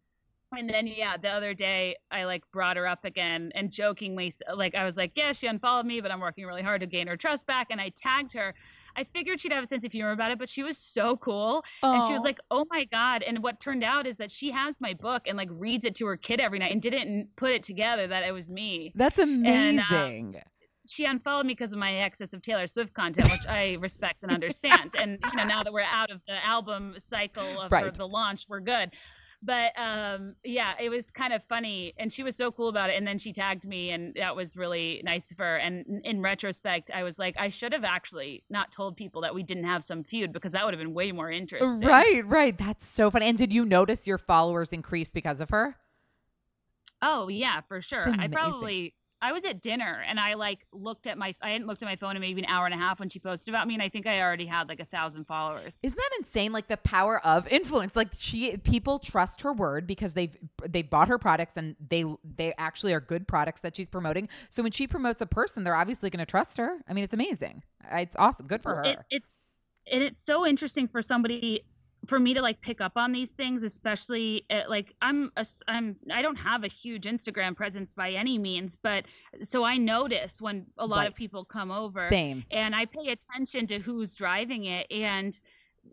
[0.58, 4.76] And then yeah, the other day I like brought her up again and jokingly like
[4.76, 7.16] I was like, yeah, she unfollowed me, but I'm working really hard to gain her
[7.16, 7.68] trust back.
[7.70, 8.56] And I tagged her.
[8.96, 11.64] I figured she'd have a sense of humor about it, but she was so cool.
[11.84, 14.80] And she was like, "Oh my god!" And what turned out is that she has
[14.82, 17.64] my book and like reads it to her kid every night and didn't put it
[17.64, 18.92] together that it was me.
[18.96, 19.46] That's And,
[19.80, 20.42] uh, amazing.
[20.90, 24.32] She unfollowed me because of my excess of Taylor Swift content, which I respect and
[24.32, 24.96] understand.
[24.98, 27.94] And you know, now that we're out of the album cycle of Right.
[27.94, 28.92] the launch, we're good.
[29.44, 32.98] But um, yeah, it was kind of funny, and she was so cool about it.
[32.98, 35.58] And then she tagged me, and that was really nice of her.
[35.58, 39.34] And in- in retrospect, I was like, I should have actually not told people that
[39.34, 41.80] we didn't have some feud because that would have been way more interesting.
[41.88, 42.56] Right, right.
[42.56, 43.28] That's so funny.
[43.28, 45.76] And did you notice your followers increase because of her?
[47.02, 48.08] Oh yeah, for sure.
[48.20, 51.84] I probably I was at dinner and I like looked at my I hadn't looked
[51.84, 53.76] at my phone in maybe an hour and a half when she posted about me
[53.76, 55.78] and I think I already had like a thousand followers.
[55.84, 56.52] Isn't that insane?
[56.52, 57.96] Like the power of influence.
[57.96, 60.36] Like she, people trust her word because they've
[60.68, 62.04] they've bought her products and they
[62.36, 64.28] they actually are good products that she's promoting.
[64.50, 66.80] So when she promotes a person, they're obviously going to trust her.
[66.88, 67.64] I mean, it's amazing.
[67.92, 68.48] It's awesome.
[68.48, 68.84] Good for her.
[68.84, 69.46] It, it's
[69.92, 71.64] and it's so interesting for somebody
[72.08, 75.96] for me to like pick up on these things especially at, like i'm a, i'm
[76.12, 79.06] i don't have a huge instagram presence by any means but
[79.44, 81.08] so i notice when a lot Right.
[81.10, 82.44] of people come over Same.
[82.52, 84.88] and I pay attention to who's driving it.
[84.92, 85.40] And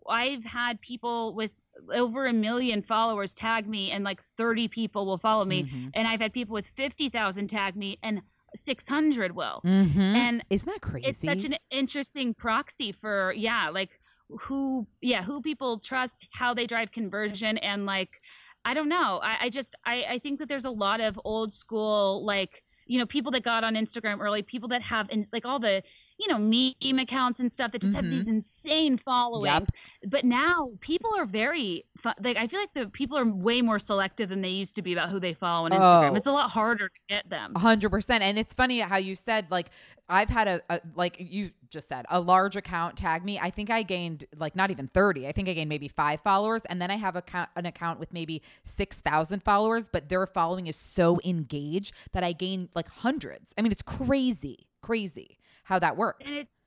[0.07, 1.51] I've had people with
[1.93, 5.63] over a million followers tag me, and like 30 people will follow me.
[5.63, 5.91] Mhm.
[5.95, 8.21] And I've had people with 50,000 tag me, and
[8.55, 9.61] 600 will.
[9.65, 9.99] mm-hmm.
[9.99, 11.07] And Isn't that crazy?
[11.07, 13.98] it's such an interesting proxy for, yeah, like
[14.41, 18.21] who, yeah, who people trust, how they drive conversion, and like,
[18.65, 19.19] I don't know.
[19.23, 22.97] I, I just, I, I think that there's a lot of old school, like, you
[22.97, 25.83] know, people that got on Instagram early, people that have, in, like, all the,
[26.17, 28.09] you know, meme accounts and stuff that just have Mhm.
[28.09, 29.69] these insane followings.
[30.07, 31.85] But now people are very,
[32.19, 34.91] like, I feel like the people are way more selective than they used to be
[34.91, 36.11] about who they follow on Instagram.
[36.11, 36.15] Oh.
[36.15, 37.53] It's a lot harder to get them.
[37.55, 38.23] Hundred percent.
[38.23, 39.69] And it's funny how you said like
[40.09, 42.05] I've had a, a like you just said.
[42.09, 43.39] A large account tagged me.
[43.39, 45.27] I think I gained like not even 30.
[45.27, 47.99] I think I gained maybe 5 followers and then I have a count, an account
[47.99, 53.53] with maybe 6,000 followers, but their following is so engaged that I gained like hundreds.
[53.57, 54.67] I mean, it's crazy.
[54.81, 56.25] Crazy how that works.
[56.27, 56.63] And it's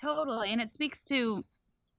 [0.00, 1.44] totally and it speaks to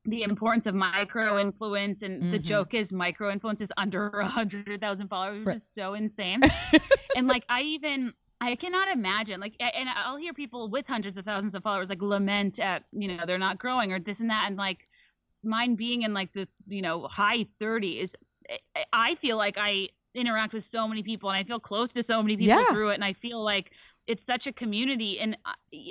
[0.06, 2.32] the importance of micro influence and mm-hmm.
[2.32, 5.56] the joke is micro influence is under a hundred thousand followers which right.
[5.58, 6.40] is so insane
[7.18, 11.26] and like i even I cannot imagine like and I'll hear people with hundreds of
[11.26, 14.46] thousands of followers like lament at you know they're not growing or this and that
[14.48, 14.88] and like
[15.44, 18.16] mine being in like the you know high 30s
[18.48, 21.92] eh, eh, I feel like I interact with so many people and I feel close
[21.94, 22.74] to so many people yeah.
[22.74, 23.72] through it and I feel like
[24.08, 25.38] it's such a community and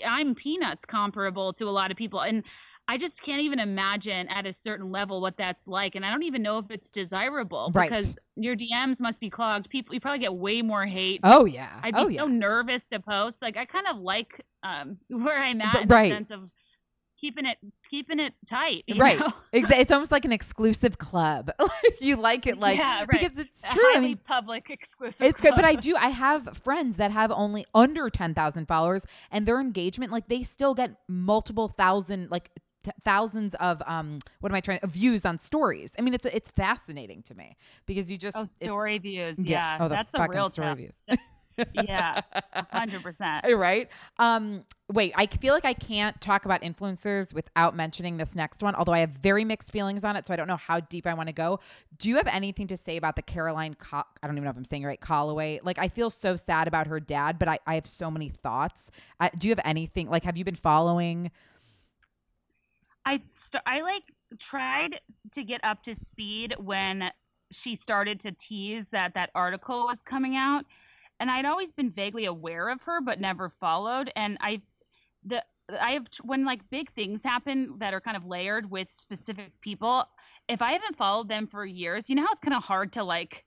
[0.07, 2.43] I'm peanuts comparable to a lot of people and
[2.91, 5.95] I just can't even imagine at a certain level what that's like.
[5.95, 7.91] And I don't even know if it's desirable right.
[7.91, 9.69] because your DMs must be clogged.
[9.69, 11.21] People, you probably get way more hate.
[11.23, 11.69] Oh, yeah.
[11.83, 12.39] I'd be oh, so yeah.
[12.39, 13.43] nervous to post.
[13.43, 16.09] Like, I kind of like um, where I'm at in right.
[16.09, 16.51] the sense of
[17.21, 17.59] keeping it
[17.91, 19.21] keeping it tight right
[19.53, 21.51] exactly it's almost like an exclusive club
[22.01, 23.09] you like it like yeah, right.
[23.09, 26.97] because it's true I mean public exclusive it's good but i do i have friends
[26.99, 32.31] that have only under 10,000 followers and their engagement like they still get multiple thousand
[32.31, 32.51] like
[32.83, 35.93] t- thousands of um what am I trying views on stories.
[35.99, 39.85] I mean, it's it's fascinating to me because you just oh story views, yeah, yeah.
[39.85, 40.97] Oh, the that's the real story views.
[41.75, 42.21] yeah,
[42.71, 43.45] hundred percent.
[43.49, 43.89] Right.
[44.19, 44.65] Um.
[44.91, 48.75] Wait, I feel like I can't talk about influencers without mentioning this next one.
[48.75, 51.13] Although I have very mixed feelings on it, so I don't know how deep I
[51.13, 51.61] want to go.
[51.99, 53.75] Do you have anything to say about the Caroline?
[53.75, 55.01] Co- I don't even know if I'm saying it right.
[55.01, 55.61] Calloway.
[55.63, 58.91] Like, I feel so sad about her dad, but I I have so many thoughts.
[59.21, 60.09] I, do you have anything?
[60.09, 61.31] Like, have you been following?
[63.09, 64.03] I st- I like
[64.39, 65.01] tried
[65.33, 67.11] to get up to speed when
[67.51, 70.67] she started to tease that that article was coming out,
[71.19, 74.13] and I'd always been vaguely aware of her but never followed.
[74.15, 74.61] And I
[75.25, 75.43] the
[75.81, 80.05] I have when like big things happen that are kind of layered with specific people.
[80.47, 83.05] If I haven't followed them for years, you know how it's kind of hard to
[83.05, 83.47] like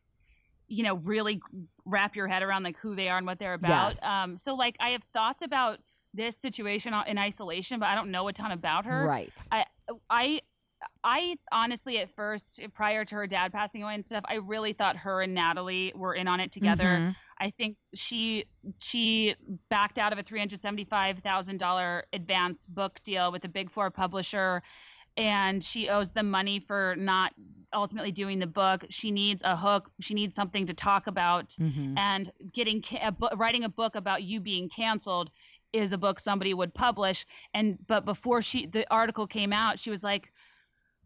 [0.68, 1.40] you know really
[1.86, 3.94] wrap your head around like who they are and what they're about.
[3.94, 4.04] Yes.
[4.04, 5.80] Um, so like I have thoughts about
[6.14, 9.06] this situation in isolation, but I don't know a ton about her.
[9.06, 9.34] Right.
[9.52, 9.66] I
[10.10, 10.42] I
[11.04, 14.98] I honestly at first prior to her dad passing away and stuff, I really thought
[14.98, 16.86] her and Natalie were in on it together.
[16.86, 17.12] Mm-hmm.
[17.40, 18.46] I think she
[18.80, 19.36] she
[19.70, 23.50] backed out of a three hundred seventy five thousand dollar advance book deal with a
[23.50, 24.62] big four publisher
[25.18, 27.34] and she owes them money for not
[27.74, 28.86] ultimately doing the book.
[28.90, 29.90] She needs a hook.
[30.02, 31.98] She needs something to talk about, mm-hmm.
[31.98, 35.30] and getting a, writing a book about you being canceled
[35.74, 37.26] is a book somebody would publish.
[37.54, 40.32] And but before she the article came out she was like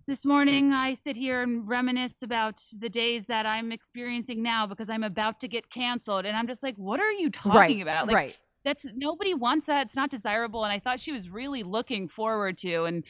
[0.08, 4.90] this morning I sit here and reminisce about the days that I'm experiencing now because
[4.90, 6.26] I'm about to get canceled.
[6.26, 8.08] And I'm just like what are you talking right, about?
[8.08, 8.38] Like, right.
[8.64, 9.88] that's nobody wants that.
[9.88, 10.64] It's not desirable.
[10.64, 13.04] And I thought she was really looking forward to and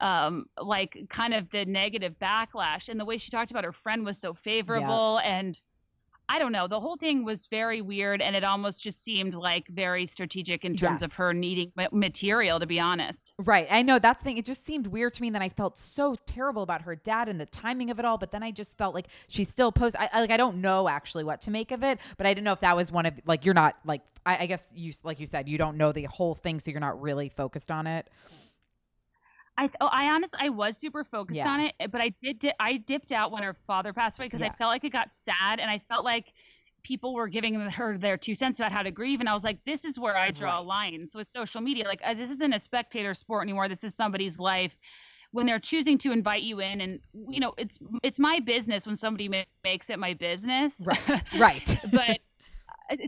[0.00, 2.88] um like kind of the negative backlash.
[2.88, 5.38] And the way she talked about her friend was so favorable yeah.
[5.38, 5.60] and
[6.30, 6.68] I don't know.
[6.68, 10.76] The whole thing was very weird, and it almost just seemed like very strategic in
[10.76, 11.02] terms yes.
[11.02, 12.60] of her needing material.
[12.60, 13.66] To be honest, right?
[13.68, 14.38] I know that's the thing.
[14.38, 17.28] It just seemed weird to me, and then I felt so terrible about her dad
[17.28, 18.16] and the timing of it all.
[18.16, 19.96] But then I just felt like she still post.
[19.98, 22.44] I, I like I don't know actually what to make of it, but I didn't
[22.44, 25.18] know if that was one of like you're not like I, I guess you like
[25.18, 28.08] you said you don't know the whole thing, so you're not really focused on it.
[29.60, 31.48] I oh, I honestly I was super focused yeah.
[31.48, 34.40] on it, but I did di- I dipped out when her father passed away because
[34.40, 34.48] yeah.
[34.48, 36.32] I felt like it got sad and I felt like
[36.82, 39.58] people were giving her their two cents about how to grieve and I was like
[39.66, 40.66] this is where I draw right.
[40.66, 44.38] lines with social media like uh, this isn't a spectator sport anymore this is somebody's
[44.38, 44.74] life
[45.32, 48.96] when they're choosing to invite you in and you know it's it's my business when
[48.96, 52.20] somebody ma- makes it my business right right but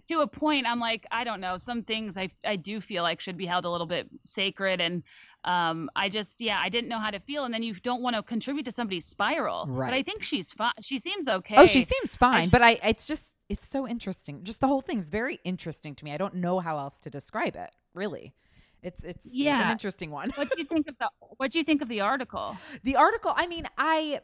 [0.07, 3.21] to a point i'm like i don't know some things i i do feel like
[3.21, 5.03] should be held a little bit sacred and
[5.45, 7.45] um, I just, yeah, I didn't know how to feel.
[7.45, 9.65] And then you don't want to contribute to somebody's spiral.
[9.67, 9.89] Right.
[9.89, 10.73] But I think she's fine.
[10.81, 11.57] She seems okay.
[11.59, 12.47] Oh, she seems fine.
[12.47, 14.45] I, but I, it's just, it's so interesting.
[14.45, 16.13] Just the whole thing's very interesting to me.
[16.13, 18.35] I don't know how else to describe it, really.
[18.83, 19.67] It's it's yeah.
[19.67, 20.31] an interesting one.
[20.35, 22.57] what do you think of the What do you think of the article?
[22.83, 23.33] The article.
[23.35, 24.21] I mean, I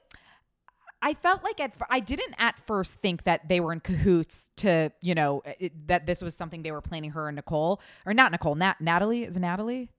[1.00, 4.92] I felt like at I didn't at first think that they were in cahoots to
[5.00, 8.32] you know it, that this was something they were planning her and Nicole or not
[8.32, 9.90] Nicole Nat Natalie is it Natalie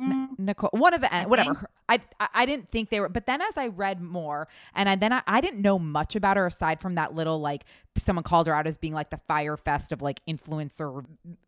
[0.00, 0.38] Mm.
[0.38, 1.68] Nicole, one of the whatever.
[1.88, 4.96] I, I, I didn't think they were, but then as I read more, and I,
[4.96, 7.64] then I, I didn't know much about her aside from that little like
[8.00, 11.04] someone called her out as being like the Fyre Fest of like influencer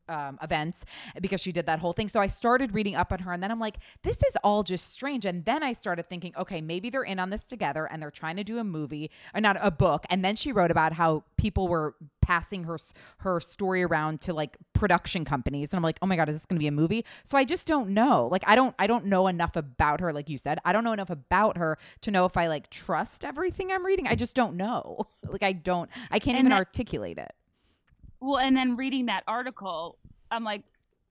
[0.09, 0.85] um, events
[1.21, 2.09] because she did that whole thing.
[2.09, 4.93] So I started reading up on her, and then I'm like, this is all just
[4.93, 5.25] strange.
[5.25, 8.37] And then I started thinking, okay, maybe they're in on this together, and they're trying
[8.37, 10.05] to do a movie or not a book.
[10.11, 12.79] And then she wrote about how people were passing her
[13.19, 16.47] her story around to like production companies and I'm like, "Oh my god, is this
[16.47, 18.29] going to be a movie?" So I just don't know.
[18.31, 20.59] Like I don't I don't know enough about her like you said.
[20.65, 24.07] I don't know enough about her to know if I like trust everything I'm reading.
[24.07, 25.09] I just don't know.
[25.33, 27.33] Like I don't I can't even articulate it.
[28.21, 29.99] Well, and then reading that article,
[30.31, 30.63] I'm like,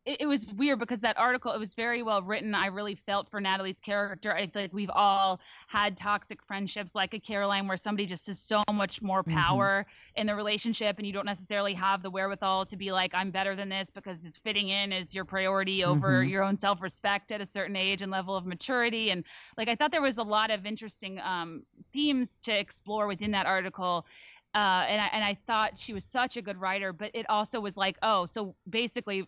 [0.05, 2.55] it, it, was weird because that article it was very well written.
[2.55, 4.34] I really felt for Natalie's character.
[4.34, 8.39] I feel like we've all had toxic friendships like a Caroline where somebody just has
[8.39, 9.38] so much more mm-hmm.
[9.38, 10.21] power mm-hmm.
[10.21, 13.55] in the relationship and you don't necessarily have the wherewithal to be like, I'm better
[13.55, 16.29] than this because it's fitting in is your priority over mm-hmm.
[16.29, 19.11] your own self respect at a certain age and level of maturity.
[19.11, 19.23] And
[19.55, 21.61] like I thought there was a lot of interesting um,
[21.93, 24.05] themes to explore within that article.
[24.53, 27.59] Uh, and I and I thought she was such a good writer, but it also
[27.59, 29.27] was like, oh, so basically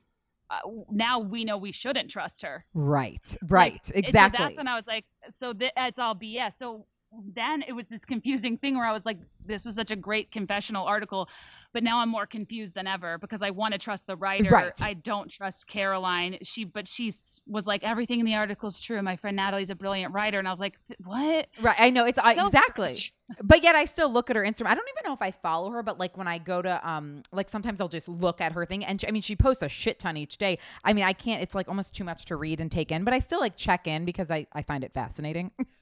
[0.50, 0.58] uh,
[0.92, 2.66] now we know we shouldn't trust her.
[2.74, 3.38] Right.
[3.48, 3.82] Right.
[3.86, 4.38] Like, exactly.
[4.38, 6.58] So that's when I was like, so th- it's all BS.
[6.58, 6.86] So
[7.34, 10.32] then it was this confusing thing where I was like, this was such a great
[10.32, 11.30] confessional article
[11.74, 14.50] but now I'm more confused than ever because I want to trust the writer.
[14.50, 14.82] Right.
[14.82, 16.38] I don't trust Caroline.
[16.44, 17.12] She, but she
[17.48, 19.02] was like everything in the article is true.
[19.02, 21.48] My friend Natalie's a brilliant writer, and I was like, what?
[21.62, 21.76] Right.
[21.78, 22.96] I know it's so exactly.
[23.44, 24.68] but yet I still look at her Instagram.
[24.68, 27.24] I don't even know if I follow her, but like when I go to um,
[27.32, 29.70] like sometimes I'll just look at her thing, and she, I mean she posts a
[29.70, 30.60] shit ton each day.
[30.84, 31.42] I mean I can't.
[31.42, 33.88] It's like almost too much to read and take in, but I still like check
[33.88, 35.52] in because I I find it fascinating.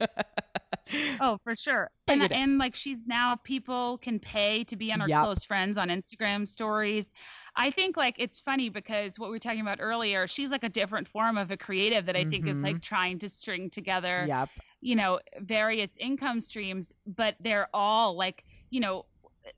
[1.20, 1.90] oh, for sure.
[2.08, 5.22] And, and like she's now people can pay to be on her yep.
[5.22, 7.12] close friends on Instagram stories.
[7.54, 10.68] I think like it's funny because what we were talking about earlier, she's like a
[10.68, 12.30] different form of a creative that I mm-hmm.
[12.30, 12.80] think is like mm-hmm.
[12.80, 14.48] trying to string together, yep.
[14.80, 19.04] you know, various income streams, but they're all like, you know,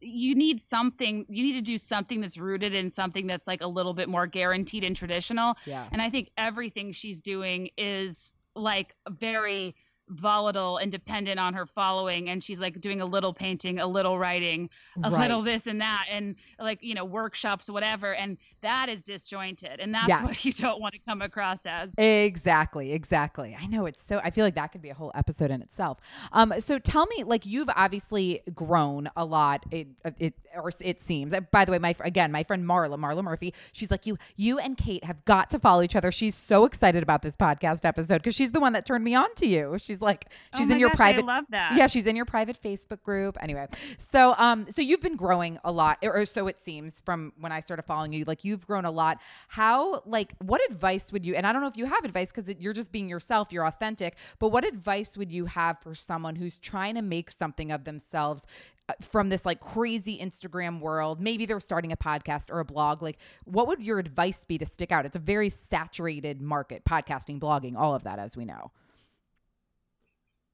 [0.00, 3.66] you need something you need to do something that's rooted in something that's like a
[3.66, 5.54] little bit more guaranteed and traditional.
[5.66, 5.86] Yeah.
[5.92, 9.74] And I think everything she's doing is like very
[10.08, 14.18] volatile and dependent on her following and she's like doing a little painting a little
[14.18, 14.68] writing
[15.02, 15.22] a right.
[15.22, 19.94] little this and that and like you know workshops whatever and that is disjointed and
[19.94, 20.22] that's yes.
[20.22, 21.90] what you don't want to come across as.
[21.96, 23.56] Exactly exactly.
[23.58, 25.98] I know it's so i feel like that could be a whole episode in itself.
[26.32, 29.88] Um so tell me like you've obviously grown a lot it
[30.18, 33.90] it or it seems by the way my again my friend marla marla murphy she's
[33.90, 36.12] like you you and kate have got to follow each other.
[36.12, 39.34] She's so excited about this podcast episode because she's the one that turned me on
[39.36, 39.76] to you.
[39.78, 40.26] She's like
[40.56, 43.02] she's oh in your gosh, private I love that yeah she's in your private facebook
[43.02, 43.66] group anyway
[43.98, 47.60] so um so you've been growing a lot or so it seems from when i
[47.60, 51.46] started following you like you've grown a lot how like what advice would you and
[51.46, 54.48] i don't know if you have advice because you're just being yourself you're authentic but
[54.48, 58.44] what advice would you have for someone who's trying to make something of themselves
[58.86, 61.18] uh, from this like crazy Instagram world.
[61.18, 63.00] Maybe they're starting a podcast or a blog.
[63.00, 65.06] Like, what would your advice be to stick out?
[65.06, 68.72] It's a very saturated market, podcasting, blogging, all of that, as we know.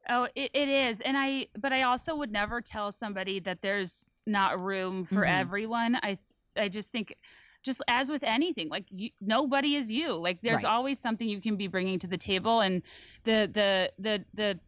[0.09, 1.01] Oh, it, it is.
[1.03, 5.41] And I, but I also would never tell somebody that there's not room for mm-hmm.
[5.41, 5.97] everyone.
[6.03, 6.19] I,
[6.57, 7.15] I just think,
[7.63, 10.15] just as with anything, like you, nobody is you.
[10.15, 10.71] Like there's right.
[10.71, 12.61] always something you can be bringing to the table.
[12.61, 12.83] And
[13.25, 14.59] the, the, the, the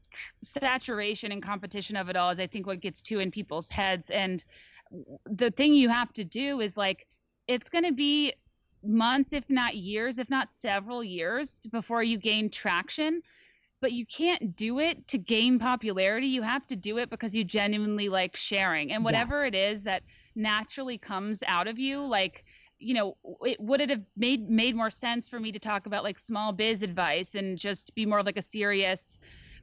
[0.42, 4.10] saturation and competition of it all is, I think, what gets too in people's heads.
[4.10, 4.44] And
[5.24, 7.06] the thing you have to do is like,
[7.48, 8.34] it's going to be
[8.84, 13.22] months, if not years, if not several years before you gain traction
[13.82, 16.28] but you can't do it to gain popularity.
[16.28, 18.92] You have to do it because you genuinely like sharing.
[18.92, 19.48] And whatever yes.
[19.48, 20.04] it is that
[20.36, 22.44] naturally comes out of you, like
[22.78, 26.04] you know, it, would it have made made more sense for me to talk about
[26.04, 29.18] like small biz advice and just be more like a serious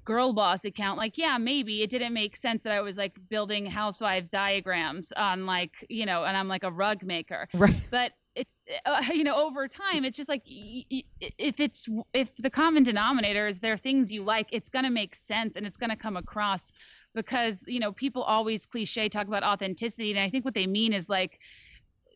[0.05, 0.97] girl boss account?
[0.97, 5.45] Like, yeah, maybe it didn't make sense that I was like building housewives diagrams on
[5.45, 7.47] like, you know, and I'm like a rug maker.
[7.53, 7.81] Right.
[7.89, 8.47] But it,
[8.85, 13.59] uh, you know, over time, it's just like if it's if the common denominator is
[13.59, 16.71] there are things you like, it's gonna make sense and it's gonna come across
[17.15, 20.93] because you know people always cliche talk about authenticity, and I think what they mean
[20.93, 21.39] is like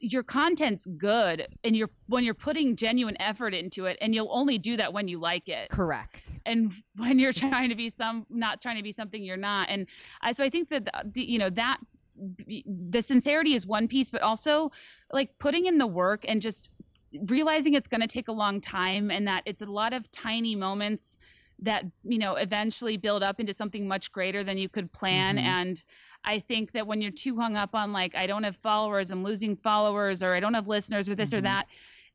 [0.03, 4.57] your content's good and you're when you're putting genuine effort into it and you'll only
[4.57, 5.69] do that when you like it.
[5.69, 6.29] Correct.
[6.45, 9.69] And when you're trying to be some not trying to be something you're not.
[9.69, 9.87] And
[10.21, 11.77] i so i think that the, you know that
[12.15, 14.71] the sincerity is one piece, but also
[15.11, 16.69] like putting in the work and just
[17.27, 20.55] realizing it's going to take a long time and that it's a lot of tiny
[20.55, 21.17] moments
[21.59, 25.45] that you know eventually build up into something much greater than you could plan mm-hmm.
[25.45, 25.83] and
[26.25, 29.23] i think that when you're too hung up on like i don't have followers i'm
[29.23, 31.39] losing followers or i don't have listeners or this mm-hmm.
[31.39, 31.67] or that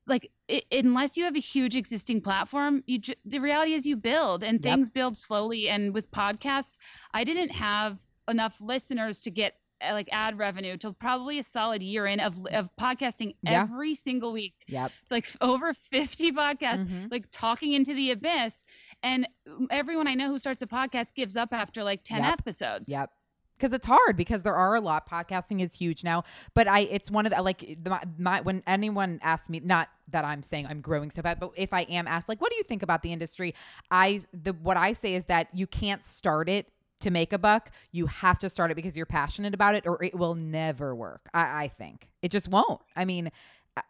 [0.07, 3.96] like it, unless you have a huge existing platform you ju- the reality is you
[3.96, 4.94] build and things yep.
[4.94, 6.76] build slowly and with podcasts
[7.14, 7.96] i didn't have
[8.28, 12.68] enough listeners to get like ad revenue till probably a solid year in of of
[12.81, 13.62] podcasting Yeah.
[13.62, 14.93] every single week Yep.
[15.11, 17.11] like over 50 podcasts Mhm.
[17.11, 18.64] like talking into the abyss
[19.03, 19.29] and
[19.70, 22.33] everyone i know who starts a podcast gives up after like 10 Yep.
[22.41, 23.11] episodes Yep.
[23.57, 25.11] Because it's hard because there are a lot.
[25.11, 26.22] Podcasting is huge now,
[26.55, 30.24] but I it's one of the like my, my when anyone asks me, not that
[30.24, 32.62] I'm saying I'm growing so bad, but if I am asked like, what do you
[32.62, 33.57] think about the industry?
[33.91, 36.70] I the what I say is that you can't start it
[37.01, 37.70] to make a buck.
[37.92, 41.28] You have to start it because you're passionate about it, or it will never work.
[41.32, 42.80] I, I think it just won't.
[42.96, 43.30] I mean.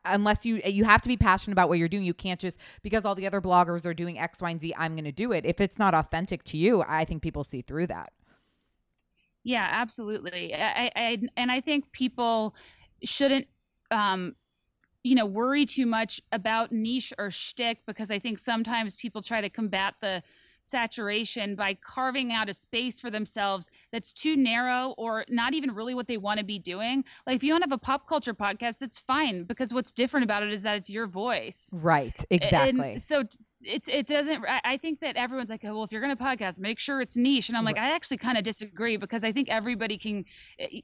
[0.04, 3.06] Unless you you have to be passionate about what you're doing, you can't just because
[3.06, 4.74] all the other bloggers are doing X, Y, and Z.
[4.76, 5.46] I'm going to do it.
[5.46, 8.12] If it's not authentic to you, I think people see through that.
[9.44, 10.54] Yeah, absolutely.
[10.54, 12.54] I, I and I think people
[13.02, 13.46] shouldn't,
[13.90, 14.34] um,
[15.04, 19.40] you know, worry too much about niche or shtick because I think sometimes people try
[19.40, 20.22] to combat the
[20.62, 25.94] saturation by carving out a space for themselves that's too narrow or not even really
[25.94, 27.04] what they want to be doing.
[27.26, 30.42] Like if you don't have a pop culture podcast, that's fine because what's different about
[30.42, 31.68] it is that it's your voice.
[31.72, 32.24] Right.
[32.30, 32.98] And Exactly.
[32.98, 33.24] so
[33.62, 34.44] it's it doesn't.
[34.46, 37.00] I, I think that everyone's like, oh, well, if you're going to podcast, make sure
[37.00, 37.48] it's niche.
[37.48, 40.24] And I'm like, I actually kind of disagree because I think everybody can.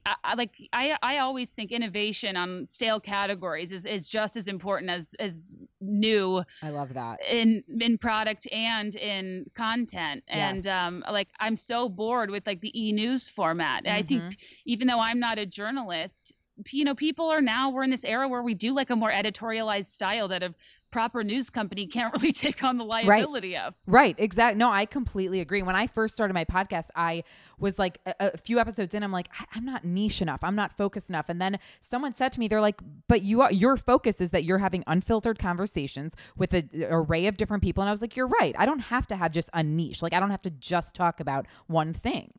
[0.05, 4.47] I, I like I I always think innovation on stale categories is, is just as
[4.47, 7.19] important as as new I love that.
[7.29, 10.23] in in product and in content.
[10.27, 10.67] And Yes.
[10.87, 13.87] um, like I'm so bored with like the e news format.
[13.87, 14.37] I think Mhm.
[14.65, 16.33] even though I'm not a journalist,
[16.71, 19.11] you know, people are now we're in this era where we do like a more
[19.11, 20.53] editorialized style that a
[20.95, 23.73] proper news company can't really take on the liability of.
[23.85, 24.15] Right.
[24.17, 24.57] Exactly.
[24.57, 25.61] No, I completely agree.
[25.61, 27.25] When I first started my podcast, I
[27.59, 30.39] was like a, a few episodes in, I'm like, I, I'm not niche enough.
[30.41, 31.27] I'm not focused enough.
[31.27, 32.79] And then someone said to me, they're like,
[33.09, 37.35] but you are, your focus is that you're having unfiltered conversations with an array of
[37.35, 37.81] different people.
[37.81, 38.55] And I was like, you're right.
[38.57, 40.01] I don't have to have just a niche.
[40.01, 42.31] Like I don't have to just talk about one thing.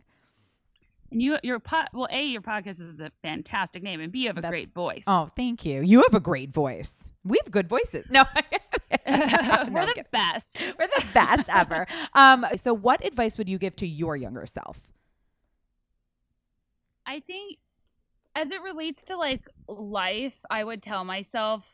[1.17, 4.27] And you your pot, well, A, your podcast is a fantastic name, and B, you
[4.27, 5.05] have a That's- great voice.
[5.07, 5.81] Oh, thank you.
[5.81, 7.11] You have a great voice.
[7.25, 8.07] We have good voices.
[8.11, 9.17] No, We're
[9.71, 10.05] No, the kidding.
[10.13, 10.47] best.
[10.79, 11.87] We're the best ever.
[12.13, 14.79] Um, so what advice would you give to your younger self?
[17.07, 17.57] I think
[18.35, 21.65] as it relates to like life, I would tell myself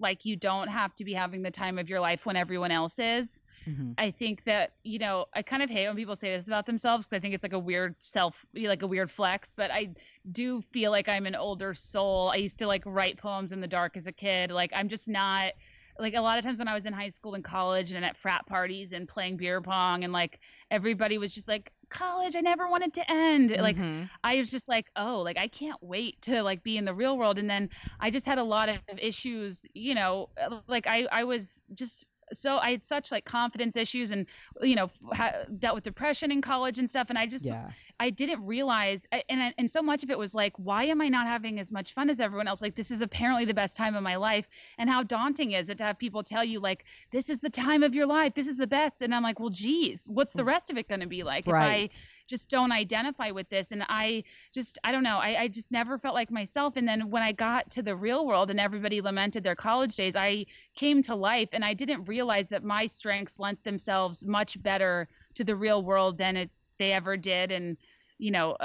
[0.00, 2.98] like you don't have to be having the time of your life when everyone else
[2.98, 3.40] is.
[3.66, 3.96] Mhm.
[3.98, 7.06] I think that, you know, I kind of hate when people say this about themselves
[7.06, 9.94] because I think it's like a weird self, like a weird flex, but I
[10.30, 12.30] do feel like I'm an older soul.
[12.30, 14.50] I used to like write poems in the dark as a kid.
[14.50, 15.54] Like I'm just not
[15.98, 18.18] like a lot of times when I was in high school and college and at
[18.18, 20.40] frat parties and playing beer pong and like
[20.70, 23.50] everybody was just like college I never wanted to end.
[23.50, 24.10] Like Mhm.
[24.22, 27.16] I was just like, oh, like I can't wait to like be in the real
[27.16, 27.38] world.
[27.38, 30.28] And then I just had a lot of issues, you know,
[30.68, 34.26] like I I was just so I had such like confidence issues and
[34.62, 37.06] you know ha- dealt with depression in college and stuff.
[37.08, 37.70] And I just yeah.
[37.98, 41.08] I didn't realize, I- and and so much of it was like, why am I
[41.08, 42.62] not having as much fun as everyone else?
[42.62, 44.46] Like this is apparently the best time of my life,
[44.78, 47.82] and how daunting is it to have people tell you like this is the time
[47.82, 50.48] of your life, this is the best, and I'm like, well, geez, what's the hmm.
[50.48, 51.46] rest of it going to be like.
[51.46, 51.84] Right.
[51.84, 53.70] if I just don't identify with this?
[53.72, 54.24] And I
[54.54, 56.74] just, I don't know, I, I just never felt like myself.
[56.76, 60.16] And then when I got to the real world and everybody lamented their college days,
[60.16, 60.46] I
[60.76, 65.44] came to life, and I didn't realize that my strengths lent themselves much better to
[65.44, 67.76] the real world than it they ever did and
[68.18, 68.56] you know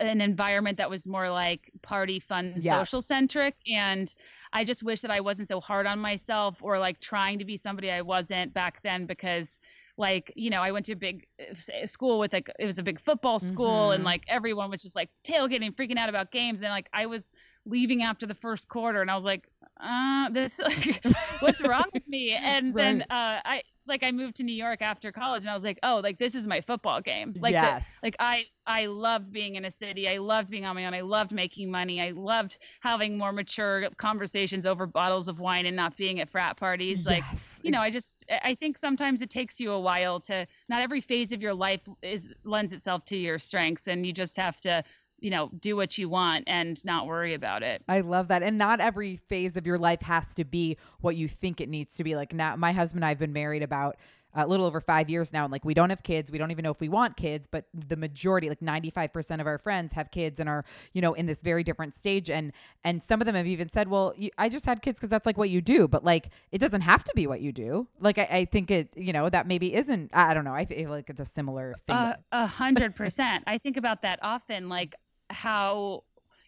[0.00, 2.78] an environment that was more like party fun Yeah.
[2.78, 4.12] social centric and
[4.52, 7.56] i just wish that i wasn't so hard on myself or like trying to be
[7.56, 9.58] somebody i wasn't back then because
[9.98, 12.82] like you know i went to a big uh, school with like it was a
[12.82, 13.94] big football school Mhm.
[13.96, 16.60] and like everyone was just like tailgating freaking out about games.
[16.62, 17.30] And like i was
[17.64, 19.48] leaving after the first quarter and i was like
[19.80, 21.02] uh this like
[21.40, 22.32] what's wrong with me?
[22.32, 25.64] And then uh i like i moved to new york after college and i was
[25.64, 27.34] like oh like this is my football game.
[27.40, 30.08] Like the- like i i loved being in a city.
[30.08, 30.94] I loved being on my own.
[30.94, 32.00] I loved making money.
[32.00, 36.56] I loved having more mature conversations over bottles of wine and not being at frat
[36.56, 37.06] parties.
[37.06, 37.60] Like Yes.
[37.62, 41.00] you know i just i think sometimes it takes you a while to not every
[41.00, 44.82] phase of your life is lends itself to your strengths and you just have to
[45.18, 48.42] you know do what you want and not worry about it I love that.
[48.42, 51.94] And not every phase of your life has to be what you think it needs
[51.96, 52.16] to be.
[52.16, 53.96] Like now, my husband and I have been married about
[54.34, 55.44] a little over five years now.
[55.44, 56.30] And like, we don't have kids.
[56.30, 59.56] We don't even know if we want kids, but the majority, like 95% of our
[59.56, 62.28] friends have kids and are, you know, in this very different stage.
[62.28, 62.52] And,
[62.84, 65.24] and some of them have even said, well, you, I just had kids because that's
[65.24, 65.88] like what you do.
[65.88, 67.88] But like, it doesn't have to be what you do.
[67.98, 70.54] Like, I, I think it, you know, that maybe isn't, I don't know.
[70.54, 71.96] I feel like it's a similar thing.
[71.96, 73.44] Uh, A hundred percent.
[73.46, 74.94] I think about that often, like
[75.30, 76.04] how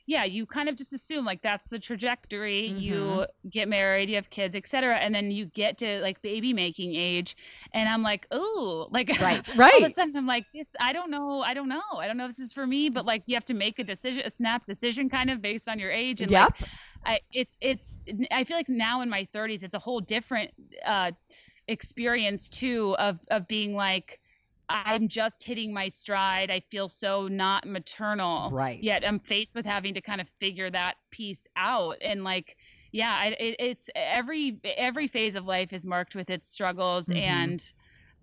[0.06, 2.68] yeah, you kind of just assume like that's the trajectory.
[2.68, 2.78] Mhm.
[2.78, 6.94] You get married, you have kids, etc., and then you get to like baby making
[6.94, 7.36] age,
[7.74, 10.92] and I'm like, oh, like Right, right all of a sudden I'm like, this, I
[10.92, 13.22] don't know, I don't know, I don't know if this is for me, but like
[13.26, 16.20] you have to make a decision, a snap decision, kind of based on your age,
[16.22, 16.50] and like
[17.04, 17.98] I, it's it's
[18.30, 20.50] I feel like now in my 30s, it's a whole different
[20.86, 21.12] uh,
[21.66, 24.18] experience too of of being like.
[24.68, 26.50] I'm just hitting my stride.
[26.50, 28.78] I feel so not maternal Right.
[28.80, 32.56] yet i'm faced with having to kind of figure that piece out and like
[32.92, 37.16] yeah I, it, it's every every phase of life is marked with its struggles Mhm.
[37.16, 37.60] and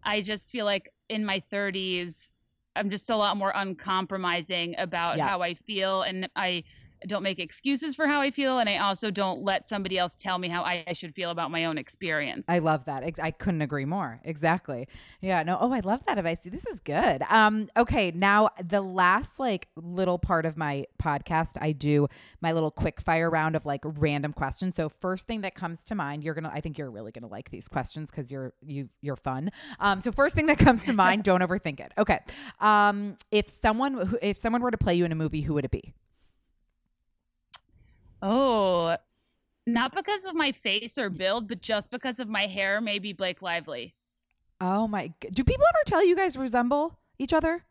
[0.03, 2.31] i just feel like in my 30s
[2.75, 5.21] i'm just a lot more uncompromising about Yeah.
[5.21, 6.63] how i feel and i
[7.05, 10.37] don't make excuses for how i feel and i also don't let somebody else tell
[10.37, 13.03] me how i, I should feel about my own experience I love that.
[13.21, 14.19] I couldn't agree more.
[14.23, 14.87] Exactly.
[15.21, 15.43] Yeah.
[15.43, 15.57] No.
[15.59, 16.39] Oh, I love that advice.
[16.43, 17.21] This is good.
[17.29, 17.69] Um.
[17.75, 18.11] Okay.
[18.11, 22.07] Now the last like little part of my podcast, I do
[22.41, 24.75] my little quick fire round of like random questions.
[24.75, 26.51] So first thing that comes to mind, you're gonna.
[26.53, 29.51] I think you're really gonna like these questions because you're you you're fun.
[29.79, 30.01] Um.
[30.01, 31.91] So first thing that comes to mind, don't overthink it.
[31.97, 32.19] Okay.
[32.59, 33.17] Um.
[33.31, 35.93] If someone if someone were to play you in a movie, who would it be?
[38.25, 38.97] Oh
[39.67, 43.41] not because of my face or build but just because of my hair maybe blake
[43.41, 43.93] lively
[44.61, 45.11] Oh my.
[45.19, 47.61] Do people ever tell you guys resemble each other?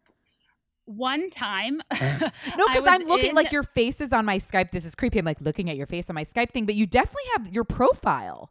[0.87, 1.97] one time uh.
[2.59, 4.71] No, because I'm looking in- like your face is on my Skype.
[4.71, 5.19] This is creepy.
[5.19, 7.65] I'm like looking at your face on my Skype thing, but you definitely have your
[7.65, 8.51] profile.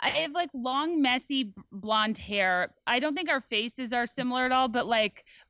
[0.00, 2.74] I have like long, messy blonde hair.
[2.86, 5.45] I don't think our faces are similar at all, but like, f-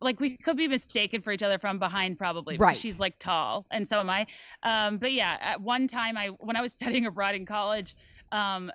[0.00, 2.56] like we could be mistaken for each other from behind, probably.
[2.56, 2.76] Right.
[2.76, 4.26] She's like tall, and so am I.
[4.62, 7.96] Um, but yeah, at one time, I when I was studying abroad in college,
[8.32, 8.70] um,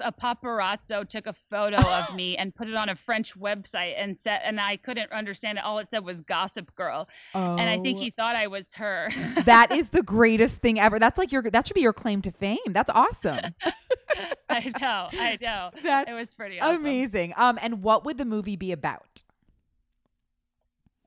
[0.00, 4.16] a paparazzo took a photo of me and put it on a French website and
[4.16, 5.64] said, and I couldn't understand it.
[5.64, 9.10] All it said was "Gossip Girl," Oh, and I think he thought I was her.
[9.44, 10.98] that is the greatest thing ever.
[10.98, 12.58] That's like your that should be your claim to fame.
[12.68, 13.40] That's awesome.
[14.50, 15.70] I know, I know.
[15.82, 16.76] That's It was pretty awesome.
[16.82, 17.32] amazing.
[17.38, 19.22] Um, and what would the movie be about?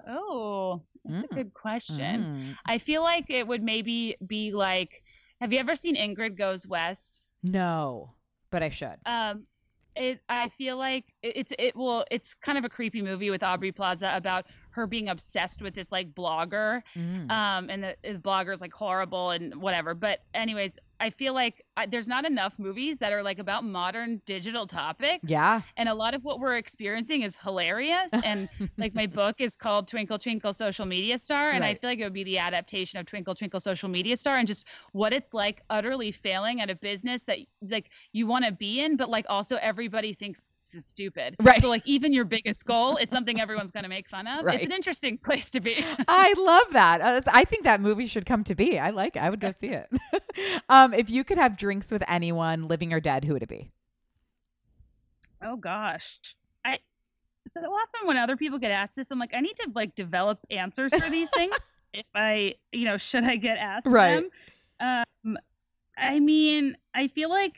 [0.07, 1.31] Oh, that's Mm.
[1.31, 2.23] a good question.
[2.23, 2.57] Mm.
[2.65, 5.03] I feel like it would maybe be like,
[5.41, 7.21] have you ever seen Ingrid Goes West?
[7.43, 8.11] No,
[8.51, 8.95] but I should.
[9.05, 9.45] Um,
[9.95, 10.19] it.
[10.27, 12.05] I feel like it- it's it will.
[12.11, 15.91] It's kind of a creepy movie with Aubrey Plaza about her being obsessed with this
[15.91, 16.81] like blogger.
[16.95, 17.31] Mm.
[17.31, 19.93] Um, and the, the blogger's like horrible and whatever.
[19.93, 20.71] But anyways,
[21.05, 25.29] I feel like I, there's not enough movies that are like about modern digital topics.
[25.29, 25.61] yeah.
[25.77, 28.11] And a lot of what we're experiencing is hilarious.
[28.11, 28.49] And
[28.79, 32.05] like my book is called Twinkle Twinkle Social Media Star, and I feel like it
[32.05, 35.61] would be the adaptation of Twinkle Twinkle Social Media Star and just what it's like
[35.69, 37.37] utterly failing at a business that
[37.69, 41.35] like you want to be in, but like also everybody thinks is stupid.
[41.41, 41.61] Right.
[41.61, 44.45] So like even your biggest goal is something everyone's going to make fun of.
[44.45, 44.55] Right.
[44.55, 45.83] It's an interesting place to be.
[46.07, 47.01] I love that.
[47.01, 48.77] Uh, I think that movie should come to be.
[48.79, 49.23] I like it.
[49.23, 49.89] I would go see it.
[50.69, 53.71] um, if you could have drinks with anyone, living or dead, who would it be?
[55.41, 56.19] oh gosh.
[56.63, 56.79] I
[57.47, 60.39] so often when other people get asked this, I'm like, I need to like develop
[60.49, 61.55] answers for these things.
[61.93, 64.27] if I, you know, should I get asked Right.
[64.79, 65.05] them?
[65.25, 65.37] Um,
[65.97, 67.53] I mean, I feel like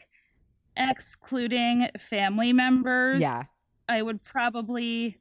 [0.77, 3.21] excluding family members.
[3.21, 3.43] Yeah.
[3.89, 5.17] I would probably.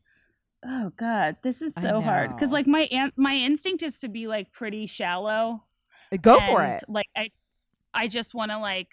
[0.64, 4.26] Oh God, this is so hard because like my an- my instinct is to be
[4.26, 5.62] like pretty shallow.
[6.22, 6.82] Go for it.
[6.88, 7.30] Like I,
[7.94, 8.88] I just want to like,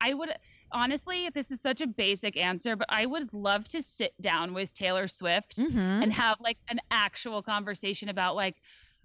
[0.00, 0.30] I would
[0.72, 1.30] honestly.
[1.32, 5.08] This is such a basic answer, but I would love to sit down with Taylor
[5.08, 5.78] Swift Mm-hmm.
[5.78, 8.56] and have like an actual conversation about like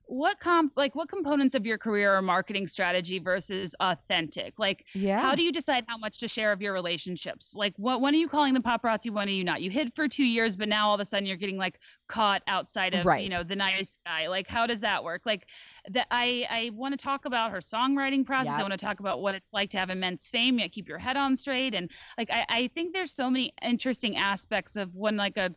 [0.09, 4.57] what comp like what components of your career are marketing strategy versus authentic?
[4.57, 5.21] Like Yeah.
[5.21, 7.53] how do you decide how much to share of your relationships?
[7.55, 9.11] Like what when are you calling the paparazzi?
[9.11, 9.61] When are you not?
[9.61, 12.41] You hid for two years but now all of a sudden you're getting like caught
[12.47, 13.23] outside of Right.
[13.23, 14.27] you know the nice guy.
[14.27, 15.21] Like how does that work?
[15.27, 15.45] Like
[15.91, 18.53] that i i want to talk about her songwriting process.
[18.53, 18.59] Yep.
[18.59, 20.97] i want to talk about what it's like to have immense fame yet keep your
[20.97, 21.75] head on straight.
[21.75, 25.53] And like i i think there's so many interesting aspects of when like a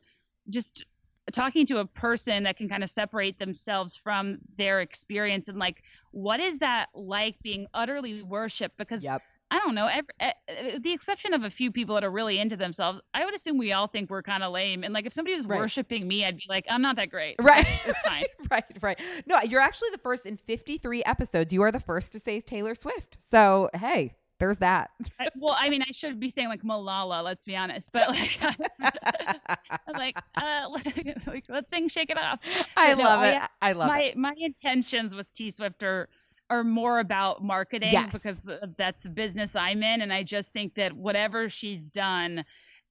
[0.51, 0.85] just
[1.31, 5.83] talking to a person that can kind of separate themselves from their experience and like
[6.11, 9.23] what is that like being utterly worshipped because Yep.
[9.51, 9.87] I don't know.
[9.87, 13.35] Every, uh, the exception of a few people that are really into themselves, I would
[13.35, 14.83] assume we all think we're kind of lame.
[14.83, 15.59] And like, if somebody was Right.
[15.59, 17.37] worshiping me, I'd be like, I'm not that great.
[17.39, 17.67] Right.
[17.85, 18.25] It's fine.
[18.51, 19.01] right, right.
[19.27, 21.53] No, you're actually the first in 53 episodes.
[21.53, 23.19] You are the first to say Taylor Swift.
[23.31, 24.91] So, hey, there's that.
[25.21, 27.23] I- well, I mean, I should be saying like Malala.
[27.23, 27.89] Let's be honest.
[27.93, 28.39] But like,
[28.81, 30.69] I'm like, uh,
[31.29, 32.41] like let things shake it off.
[32.77, 33.43] I love I- it.
[33.63, 34.17] I love it.
[34.17, 36.09] my my intentions with T Swift are
[36.51, 38.13] are more about marketing Yes.
[38.13, 42.45] because that's the business I'm in, and I just think that whatever she's done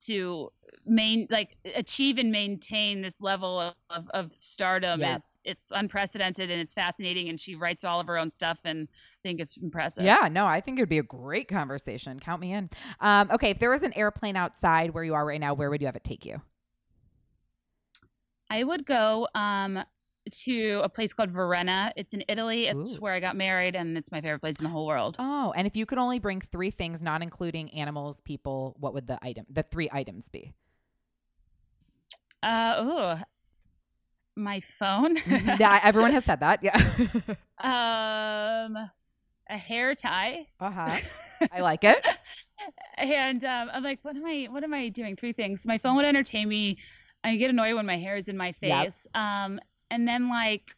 [0.06, 0.52] to
[0.86, 5.18] main like achieve and maintain this level of, of, of stardom Yeah.
[5.18, 8.88] is it's unprecedented and it's fascinating and she writes all of her own stuff and
[8.88, 10.04] I think it's impressive.
[10.04, 12.20] Yeah, no, I think it would be a great conversation.
[12.20, 12.70] Count me in.
[13.00, 15.82] Um, okay, if there was an airplane outside where you are right now, where would
[15.82, 16.42] you have it take you?
[18.50, 19.84] I would go um
[20.32, 21.92] to a place called Varenna.
[21.96, 22.68] It's in Italy.
[22.68, 22.98] It's Ooh.
[23.00, 25.16] where I got married and it's my favorite place in the whole world.
[25.18, 29.08] Oh, and if you could only bring three things, not including animals, people, what would
[29.08, 30.54] the item, the three items be?
[32.44, 32.84] Uh
[33.18, 33.24] ooh.
[34.36, 35.18] My phone.
[35.60, 36.60] yeah, everyone has said that.
[36.64, 36.76] Yeah.
[37.60, 38.90] um
[39.52, 40.48] a hair tie.
[40.60, 40.98] uh huh.
[41.52, 42.06] I like it.
[42.98, 44.48] and um, I'm like, what am I?
[44.50, 45.16] What am I doing?
[45.16, 45.66] Three things.
[45.66, 46.78] My phone would entertain me.
[47.24, 48.70] I get annoyed when my hair is in my face.
[48.70, 48.96] Yep.
[49.16, 49.60] Um,
[49.92, 50.76] and then like,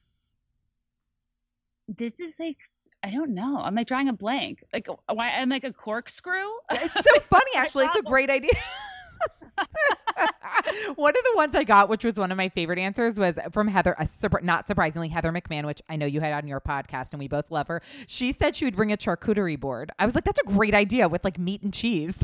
[1.87, 2.57] this is like,
[3.03, 3.59] I don't know.
[3.59, 4.63] I'm like drawing a blank.
[4.73, 5.29] Like, why?
[5.31, 6.49] I'm like a corkscrew.
[6.71, 7.85] It's so funny, actually.
[7.85, 8.51] It's a great idea.
[10.95, 13.67] one of the ones I got, which was one of my favorite answers, was from
[13.67, 13.95] Heather.
[14.01, 17.27] Surpri- not surprisingly, Heather McMahan, which I know you had on your podcast, and we
[17.27, 17.81] both love her.
[18.07, 19.91] She said she would bring a charcuterie board.
[19.99, 22.23] I was like, that's a great idea with like meat and cheese.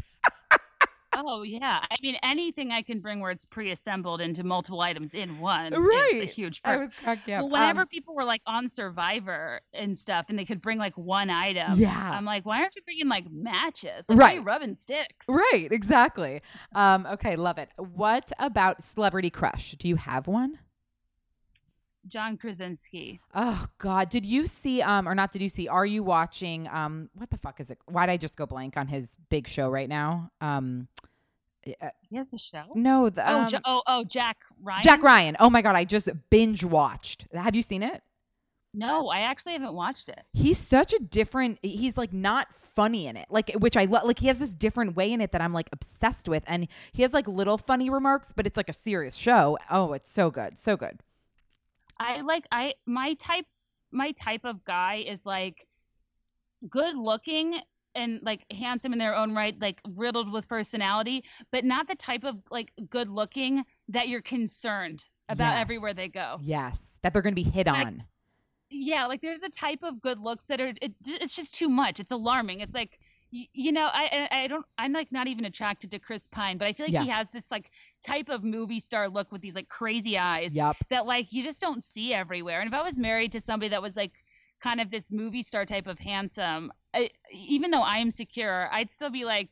[1.16, 1.80] Oh yeah.
[1.90, 5.74] I mean, anything I can bring where it's pre-assembled into multiple items in one.
[5.74, 6.22] Is Right.
[6.24, 6.62] a huge.
[6.64, 6.86] I perk.
[6.86, 7.42] was cracking up.
[7.42, 10.98] Well, whenever Um, people were like on Survivor and stuff, and they could bring like
[10.98, 12.12] one item, Yeah.
[12.14, 14.06] I'm like, why aren't you bringing like matches?
[14.10, 14.46] Like, why are you Right.
[14.46, 15.26] rubbing sticks.
[15.28, 16.42] Right, exactly.
[16.76, 17.70] Um, okay, love it.
[17.78, 19.72] What about celebrity crush?
[19.74, 20.60] Do you have one?
[22.08, 23.20] John Krasinski.
[23.36, 24.82] Oh God, did you see?
[24.82, 25.32] Um, or not?
[25.32, 25.68] Did you see?
[25.68, 26.68] Are you watching?
[26.70, 27.78] Um, what the fuck is it?
[27.86, 30.32] Why did I just go blank on his big show right now?
[30.42, 30.88] Um,
[31.82, 32.64] uh, He has a show.
[32.74, 34.84] no, the oh, um, Ja- oh, oh, Jack Ryan.
[34.84, 35.38] Jack Ryan.
[35.40, 37.28] Oh my God, I just binge watched.
[37.34, 38.02] Have you seen it?
[38.74, 40.20] No, I actually haven't watched it.
[40.32, 41.58] He's such a different.
[41.64, 44.04] He's like not funny in it, like which I love.
[44.06, 47.02] Like he has this different way in it that I'm like obsessed with, and he
[47.02, 49.58] has like little funny remarks, but it's like a serious show.
[49.70, 51.00] Oh, it's so good, so good.
[52.00, 53.46] I like I my type
[53.92, 55.68] my type of guy is like
[56.70, 57.60] good looking
[57.96, 62.24] and like handsome in their own right, like riddled with personality, but not the type
[62.24, 65.62] of like good looking that you're concerned about Yes.
[65.62, 66.38] everywhere they go.
[66.42, 68.04] Yes, that they're gonna be hit Like- on.
[68.72, 72.00] Yeah, like there's a type of good looks that are it, it's just too much.
[72.00, 72.60] It's alarming.
[72.60, 73.00] It's like
[73.32, 76.58] you, you know, I I I don't I'm like not even attracted to Chris Pine,
[76.58, 77.04] but I feel like Yeah.
[77.04, 77.72] he has this like
[78.06, 80.78] type of movie star look with these like crazy eyes Yep.
[80.90, 82.62] that like you just don't see everywhere.
[82.62, 84.12] And if I was married to somebody that was like
[84.62, 88.92] kind of this movie star type of handsome, I, even though I am secure, I'd
[88.92, 89.50] still be like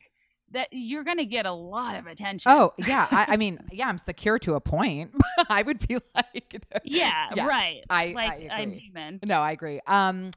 [0.50, 2.50] that you're going to get a lot of attention.
[2.50, 5.10] Oh yeah, I, I mean, yeah, I'm secure to a point.
[5.48, 7.82] I would be like yeah, yeah, right.
[7.90, 9.20] I- like I am human.
[9.24, 9.80] No, I agree.
[9.86, 10.30] Um,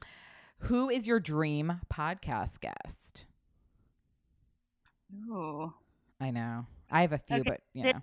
[0.66, 3.24] who is your dream podcast guest?
[5.12, 5.72] Ooh.
[6.20, 8.00] I know I have a few, Okay, but you know,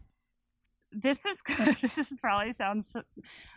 [0.91, 1.41] this is
[1.82, 2.95] this is probably sounds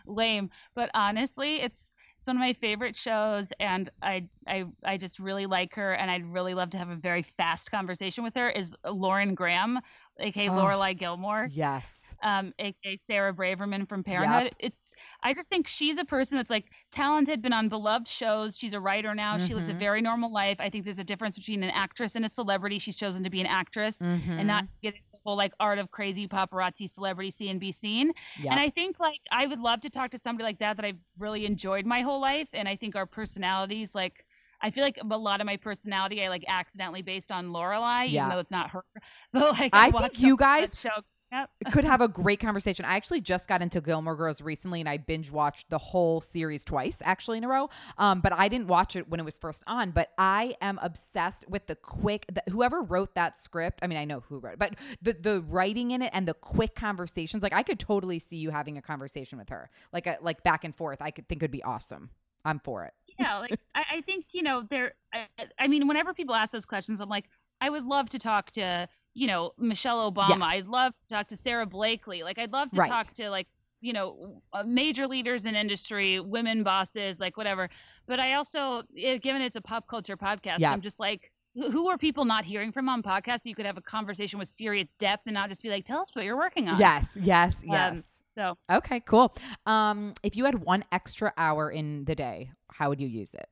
[0.05, 5.19] lame, but honestly, it's it's one of my favorite shows, and I I I just
[5.19, 8.49] really like her, and I'd really love to have a very fast conversation with her.
[8.49, 9.79] Is Lauren Graham,
[10.19, 10.51] aka Oh.
[10.51, 14.55] Lorelai Gilmore, yes, um, aka Sarah Braverman from Parenthood.
[14.59, 18.57] It's I just think she's a person that's like talented, been on beloved shows.
[18.57, 19.37] She's a writer now.
[19.37, 19.79] She lives a Mhm.
[19.79, 20.57] very normal life.
[20.59, 22.79] I think there's a difference between an actress and a celebrity.
[22.79, 24.39] She's chosen to be an actress Mhm.
[24.39, 28.13] and not get the whole like art of crazy paparazzi celebrity see and be seen.
[28.41, 28.51] Yep.
[28.51, 30.99] And I think like I would love to talk to somebody like that that I've
[31.17, 32.47] really enjoyed my whole life.
[32.53, 34.25] And I think our personalities like
[34.65, 38.21] I feel like a lot of my personality I like accidentally based on Lorelai, Yeah.
[38.21, 38.85] even though it's not her.
[39.33, 40.89] But like I think you guys- show.
[41.33, 41.49] Yep.
[41.71, 42.85] could have a great conversation.
[42.85, 46.63] I actually just got into Gilmore Girls recently, and I binge watched the whole series
[46.63, 47.69] twice, actually in a row.
[47.97, 49.89] Um, but I didn't watch it when it was first on.
[49.89, 52.27] But I am obsessed with the quick.
[52.31, 55.41] The, whoever wrote that script, I mean, I know who wrote, it, but the the
[55.41, 57.41] writing in it and the quick conversations.
[57.41, 60.63] Like I could totally see you having a conversation with her, like a like back
[60.63, 61.01] and forth.
[61.01, 62.11] I could think would be awesome.
[62.45, 62.93] I'm for it.
[63.19, 64.93] yeah, like I, I think you know there.
[65.11, 65.25] I,
[65.57, 67.25] I mean, whenever people ask those questions, I'm like,
[67.59, 70.39] I would love to talk to you know Michelle Obama.
[70.39, 70.45] Yeah.
[70.45, 72.23] I'd love to talk to Sara Blakely.
[72.23, 72.89] Like I'd love to Right.
[72.89, 73.47] talk to like
[73.81, 77.69] you know uh, major leaders in industry, women bosses, like whatever.
[78.07, 80.71] But I also, eh, given it's a pop culture podcast, Yeah.
[80.71, 81.31] I'm just like.
[81.55, 83.41] who- are people not hearing from on podcasts?
[83.45, 86.07] You could have a conversation with serious depth and not just be like, "Tell us
[86.13, 88.03] what you're working on." Yes, yes, Um, yes.
[88.33, 89.35] So Okay, cool.
[89.67, 93.47] Um, if you had one extra hour in the day, how would you use it,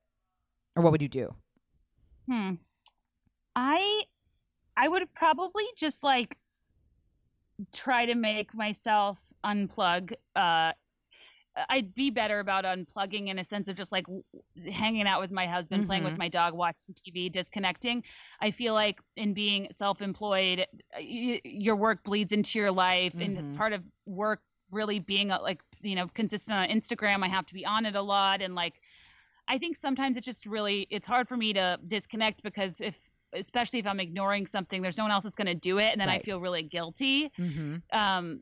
[0.76, 1.36] or what would you do?
[2.28, 2.56] Hmm.
[3.56, 4.02] I
[4.82, 6.36] I would probably just like
[7.72, 10.72] try to make myself unplug uh
[11.70, 14.06] I'd be better about unplugging in a sense of just like
[14.72, 15.88] hanging out with my husband, mm-hmm.
[15.90, 16.22] playing with mm-hmm.
[16.22, 18.04] my dog, watching TV, disconnecting.
[18.40, 20.66] I feel like in being self-employed,
[21.02, 23.38] your work bleeds into your life, mm-hmm.
[23.38, 24.40] and part of work
[24.72, 27.22] really being like you know consistent on Instagram.
[27.22, 28.76] I have to be on it a lot, and like
[29.50, 32.96] I think sometimes it's just really it's hard for me to disconnect because if
[33.34, 36.00] especially if I'm ignoring something, there's no one else that's going to do it, and
[36.00, 36.22] then right.
[36.22, 37.32] I feel really guilty.
[37.40, 37.98] Mm-hmm.
[37.98, 38.42] Um,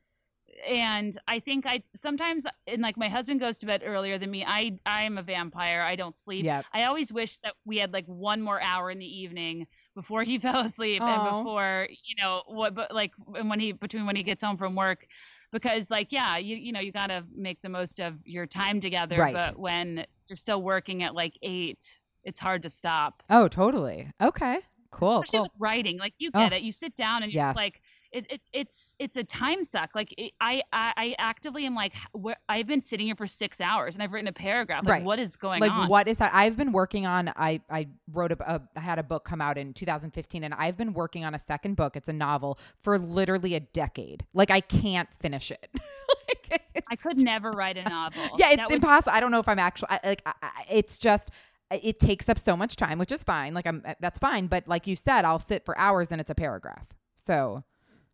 [0.67, 4.43] and I think I sometimes and like my husband goes to bed earlier than me.
[4.45, 5.81] I I am a vampire.
[5.81, 6.45] I don't sleep.
[6.45, 6.65] Yep.
[6.73, 10.37] I always wish that we had like one more hour in the evening before he
[10.39, 11.07] fell asleep Aww.
[11.07, 14.57] and before you know what but like and when he between when he gets home
[14.57, 15.05] from work
[15.51, 18.81] because like yeah you you know you got to make the most of your time
[18.81, 19.33] together right.
[19.33, 23.23] but when you're still working at like 8 it's hard to stop.
[23.29, 24.11] Oh, totally.
[24.21, 24.59] Okay.
[24.91, 25.21] Cool.
[25.21, 25.43] Especially cool.
[25.43, 25.97] with writing.
[25.97, 26.55] Like you oh, get oh.
[26.55, 26.61] it.
[26.61, 27.55] You sit down and you're yes.
[27.55, 27.81] like
[28.11, 29.91] it, it, it's it's a time suck.
[29.93, 33.61] Like it, I, I I actively am like where, I've been sitting here for six
[33.61, 34.83] hours and I've written a paragraph.
[34.83, 35.03] Like right.
[35.03, 35.81] what is going like, on?
[35.81, 36.33] Like what is that?
[36.33, 37.31] I've been working on.
[37.35, 40.77] I I wrote a, a I had a book come out in 2015 and I've
[40.77, 41.95] been working on a second book.
[41.95, 44.25] It's a novel for literally a decade.
[44.33, 45.69] Like I can't finish it.
[46.49, 48.21] like, I could never write a novel.
[48.37, 49.15] Yeah, it's impossible.
[49.15, 50.33] I don't know if I'm actually I, like I,
[50.71, 51.29] it's just
[51.71, 53.53] it takes up so much time, which is fine.
[53.53, 56.35] Like I'm that's fine, but like you said, I'll sit for hours and it's a
[56.35, 56.87] paragraph.
[57.15, 57.63] So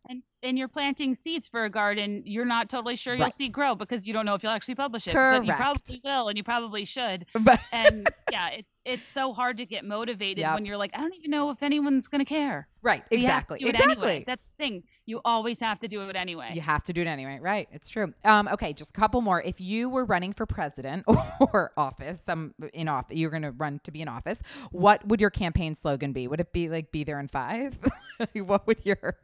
[0.08, 3.20] and and you're planting seeds for a garden you're not totally sure right.
[3.20, 5.46] you'll see grow because you don't know if you'll actually publish it Correct.
[5.46, 9.56] but you probably will and you probably should but and yeah it's it's so hard
[9.58, 10.54] to get motivated yep.
[10.54, 13.92] when you're like i don't even know if anyone's going to care right exactly exactly
[13.92, 14.24] anyway.
[14.26, 17.06] that's the thing you always have to do it anyway you have to do it
[17.06, 20.46] anyway right it's true um okay just a couple more if you were running for
[20.46, 21.04] president
[21.40, 24.42] or office some in office you're going to run to be in office
[24.72, 27.78] what would your campaign slogan be would it be like be there in five
[28.34, 29.16] what would your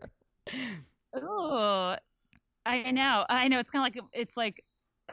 [1.14, 1.96] Oh,
[2.64, 3.24] I know.
[3.28, 3.58] I know.
[3.58, 4.64] It's kind of like it's like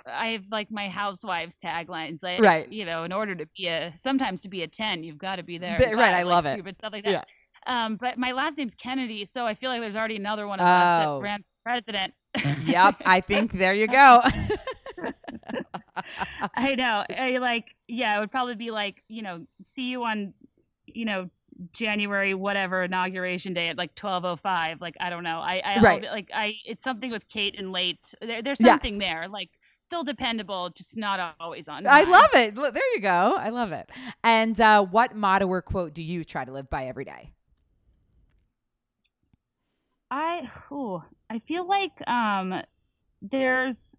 [0.05, 2.23] I have like my housewives taglines.
[2.23, 2.71] Like, right.
[2.71, 5.43] You know, in order to be a sometimes to be a ten, you've got to
[5.43, 5.77] be there.
[5.77, 6.13] right.
[6.13, 6.53] I love it.
[6.53, 7.11] Stupid stuff like that.
[7.11, 7.23] Yeah.
[7.67, 10.65] Um, but my last name's Kennedy, so I feel like there's already another one of
[10.65, 10.69] oh.
[10.69, 11.21] us that oh.
[11.21, 12.13] ran president.
[12.65, 12.95] yep.
[13.05, 14.21] I think there you go.
[16.55, 17.03] I know.
[17.09, 17.75] I like.
[17.87, 20.33] Yeah, it would probably be like you know, see you on,
[20.85, 21.29] you know,
[21.73, 26.03] January whatever inauguration day at like 12:05 like I don't know I I right.
[26.03, 29.09] like I it's something with Kate and late there, there's something yes.
[29.09, 29.49] there like
[29.81, 33.89] still dependable just not always on I love it there you go I love it
[34.23, 37.33] and uh, what motto or quote do you try to live by every day
[40.11, 42.61] I ooh, I feel like um
[43.21, 43.95] there's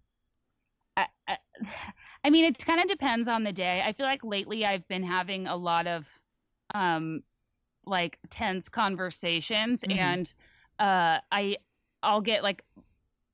[0.97, 1.37] I, I,
[2.23, 5.03] I mean it kind of depends on the day I feel like lately I've been
[5.03, 6.05] having a lot of
[6.73, 7.23] um
[7.85, 9.97] like tense conversations mm-hmm.
[9.97, 10.33] and
[10.79, 11.57] uh I
[12.03, 12.63] I'll get like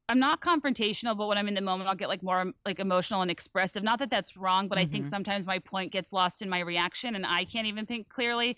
[0.10, 3.22] I'm not confrontational, but when I'm in the moment, I'll get like more like emotional
[3.22, 3.84] and expressive.
[3.84, 4.88] Not that that's wrong, but mm-hmm.
[4.88, 5.10] I think mm-hmm.
[5.10, 8.56] sometimes my point gets lost in my reaction and I can't even think clearly.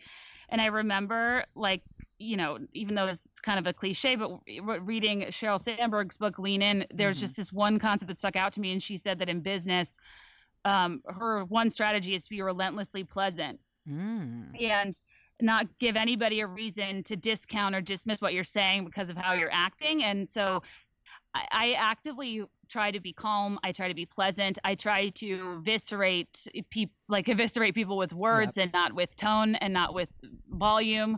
[0.50, 1.82] And I remember like,
[2.20, 6.62] you know, even though it's kind of a cliche, but reading Sheryl Sandberg's book Lean
[6.62, 7.22] In, there's mm-hmm.
[7.22, 8.74] just this one concept that stuck out to me.
[8.74, 9.98] And she said that in business,
[10.66, 13.60] um, her one strategy is to be relentlessly pleasant.
[13.90, 14.62] Mm.
[14.62, 14.94] And
[15.42, 19.34] not give anybody a reason to discount or dismiss what you're saying because of how
[19.34, 20.04] you're acting.
[20.04, 20.62] And so
[21.34, 23.58] I, I actively try to be calm.
[23.64, 24.60] I try to be pleasant.
[24.64, 28.66] I try to eviscerate people, like eviscerate people with words yep.
[28.66, 30.10] and not with tone and not with
[30.50, 31.18] volume.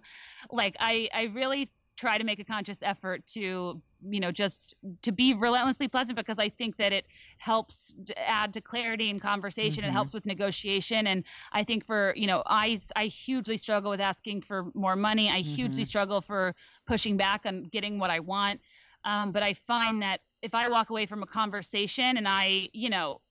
[0.49, 1.69] Like I, I really
[2.01, 4.73] try to make a conscious effort to you know just
[5.03, 7.05] to be relentlessly pleasant because i think that it
[7.37, 9.89] helps add to clarity and conversation mm-hmm.
[9.89, 11.23] it helps with negotiation and
[11.53, 15.41] i think for you know i i hugely struggle with asking for more money i
[15.41, 15.55] mm-hmm.
[15.55, 16.55] hugely struggle for
[16.87, 18.59] pushing back on getting what i want
[19.05, 22.89] um, but i find that if i walk away from a conversation and i you
[22.89, 23.21] know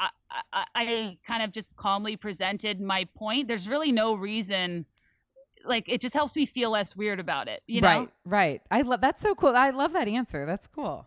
[0.00, 0.10] I,
[0.52, 4.84] I, I kind of just calmly presented my point there's really no reason
[5.68, 7.88] like it just helps me feel less weird about it you know?
[7.88, 8.62] Right right.
[8.70, 9.54] I love that's so cool.
[9.54, 10.46] I love that answer.
[10.46, 11.06] That's cool.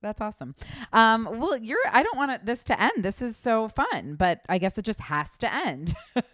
[0.00, 0.54] That's awesome.
[0.92, 3.04] Um well you're i don't want this to end.
[3.04, 5.94] This is so fun but i guess it just has to end.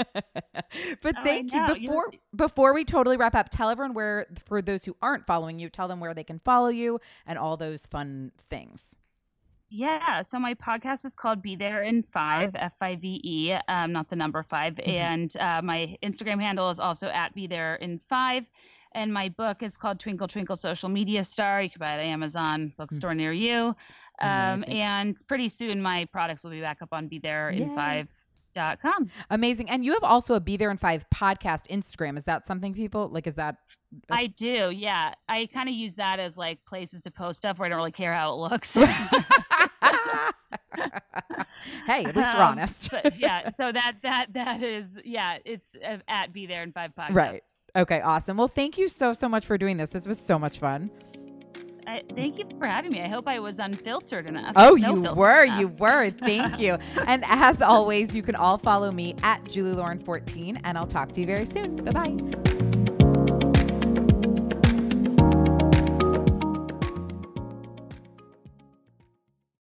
[1.02, 1.66] But oh, thank you.
[1.66, 2.12] before you're...
[2.36, 5.88] before we totally wrap up tell everyone where for those who aren't following you tell
[5.88, 8.96] them where they can follow you and all those fun things
[9.70, 13.92] yeah, so my podcast is called Be There in Five, F I V E, um,
[13.92, 14.90] not the number 5 mm-hmm.
[14.90, 18.44] and uh, my Instagram handle is also at Be There in Five,
[18.94, 21.62] and my book is called Twinkle Twinkle Social Media Star.
[21.62, 23.18] You can buy it at Amazon bookstore mm-hmm.
[23.18, 23.76] near you,
[24.22, 28.08] um, and pretty soon my products will be back up on Be There in Five.
[28.54, 29.08] Dot com.
[29.30, 29.70] Amazing.
[29.70, 32.18] And you have also a Be There in Five podcast Instagram.
[32.18, 33.26] Is that something people like?
[33.26, 33.56] Is that
[34.10, 35.14] I do, yeah.
[35.28, 37.92] I kind of use that as like places to post stuff where I don't really
[37.92, 38.76] care how it looks.
[41.86, 42.88] hey, at least we're Um, honest.
[43.18, 47.14] yeah, so that that that is yeah, it's uh, at be there in five podcast.
[47.14, 47.42] right.
[47.76, 48.36] Okay, awesome.
[48.36, 49.90] Well, thank you so so much for doing this.
[49.90, 50.90] This was so much fun.
[51.86, 53.00] I, thank you for having me.
[53.00, 54.52] I hope I was unfiltered enough.
[54.56, 55.60] Oh, No you were, enough.
[55.60, 56.10] you were.
[56.10, 56.74] Thank you.
[57.06, 61.12] and as always, you can all follow me at Julie Lauren 14, and I'll talk
[61.12, 61.76] to you very soon.
[61.76, 62.67] Bye bye.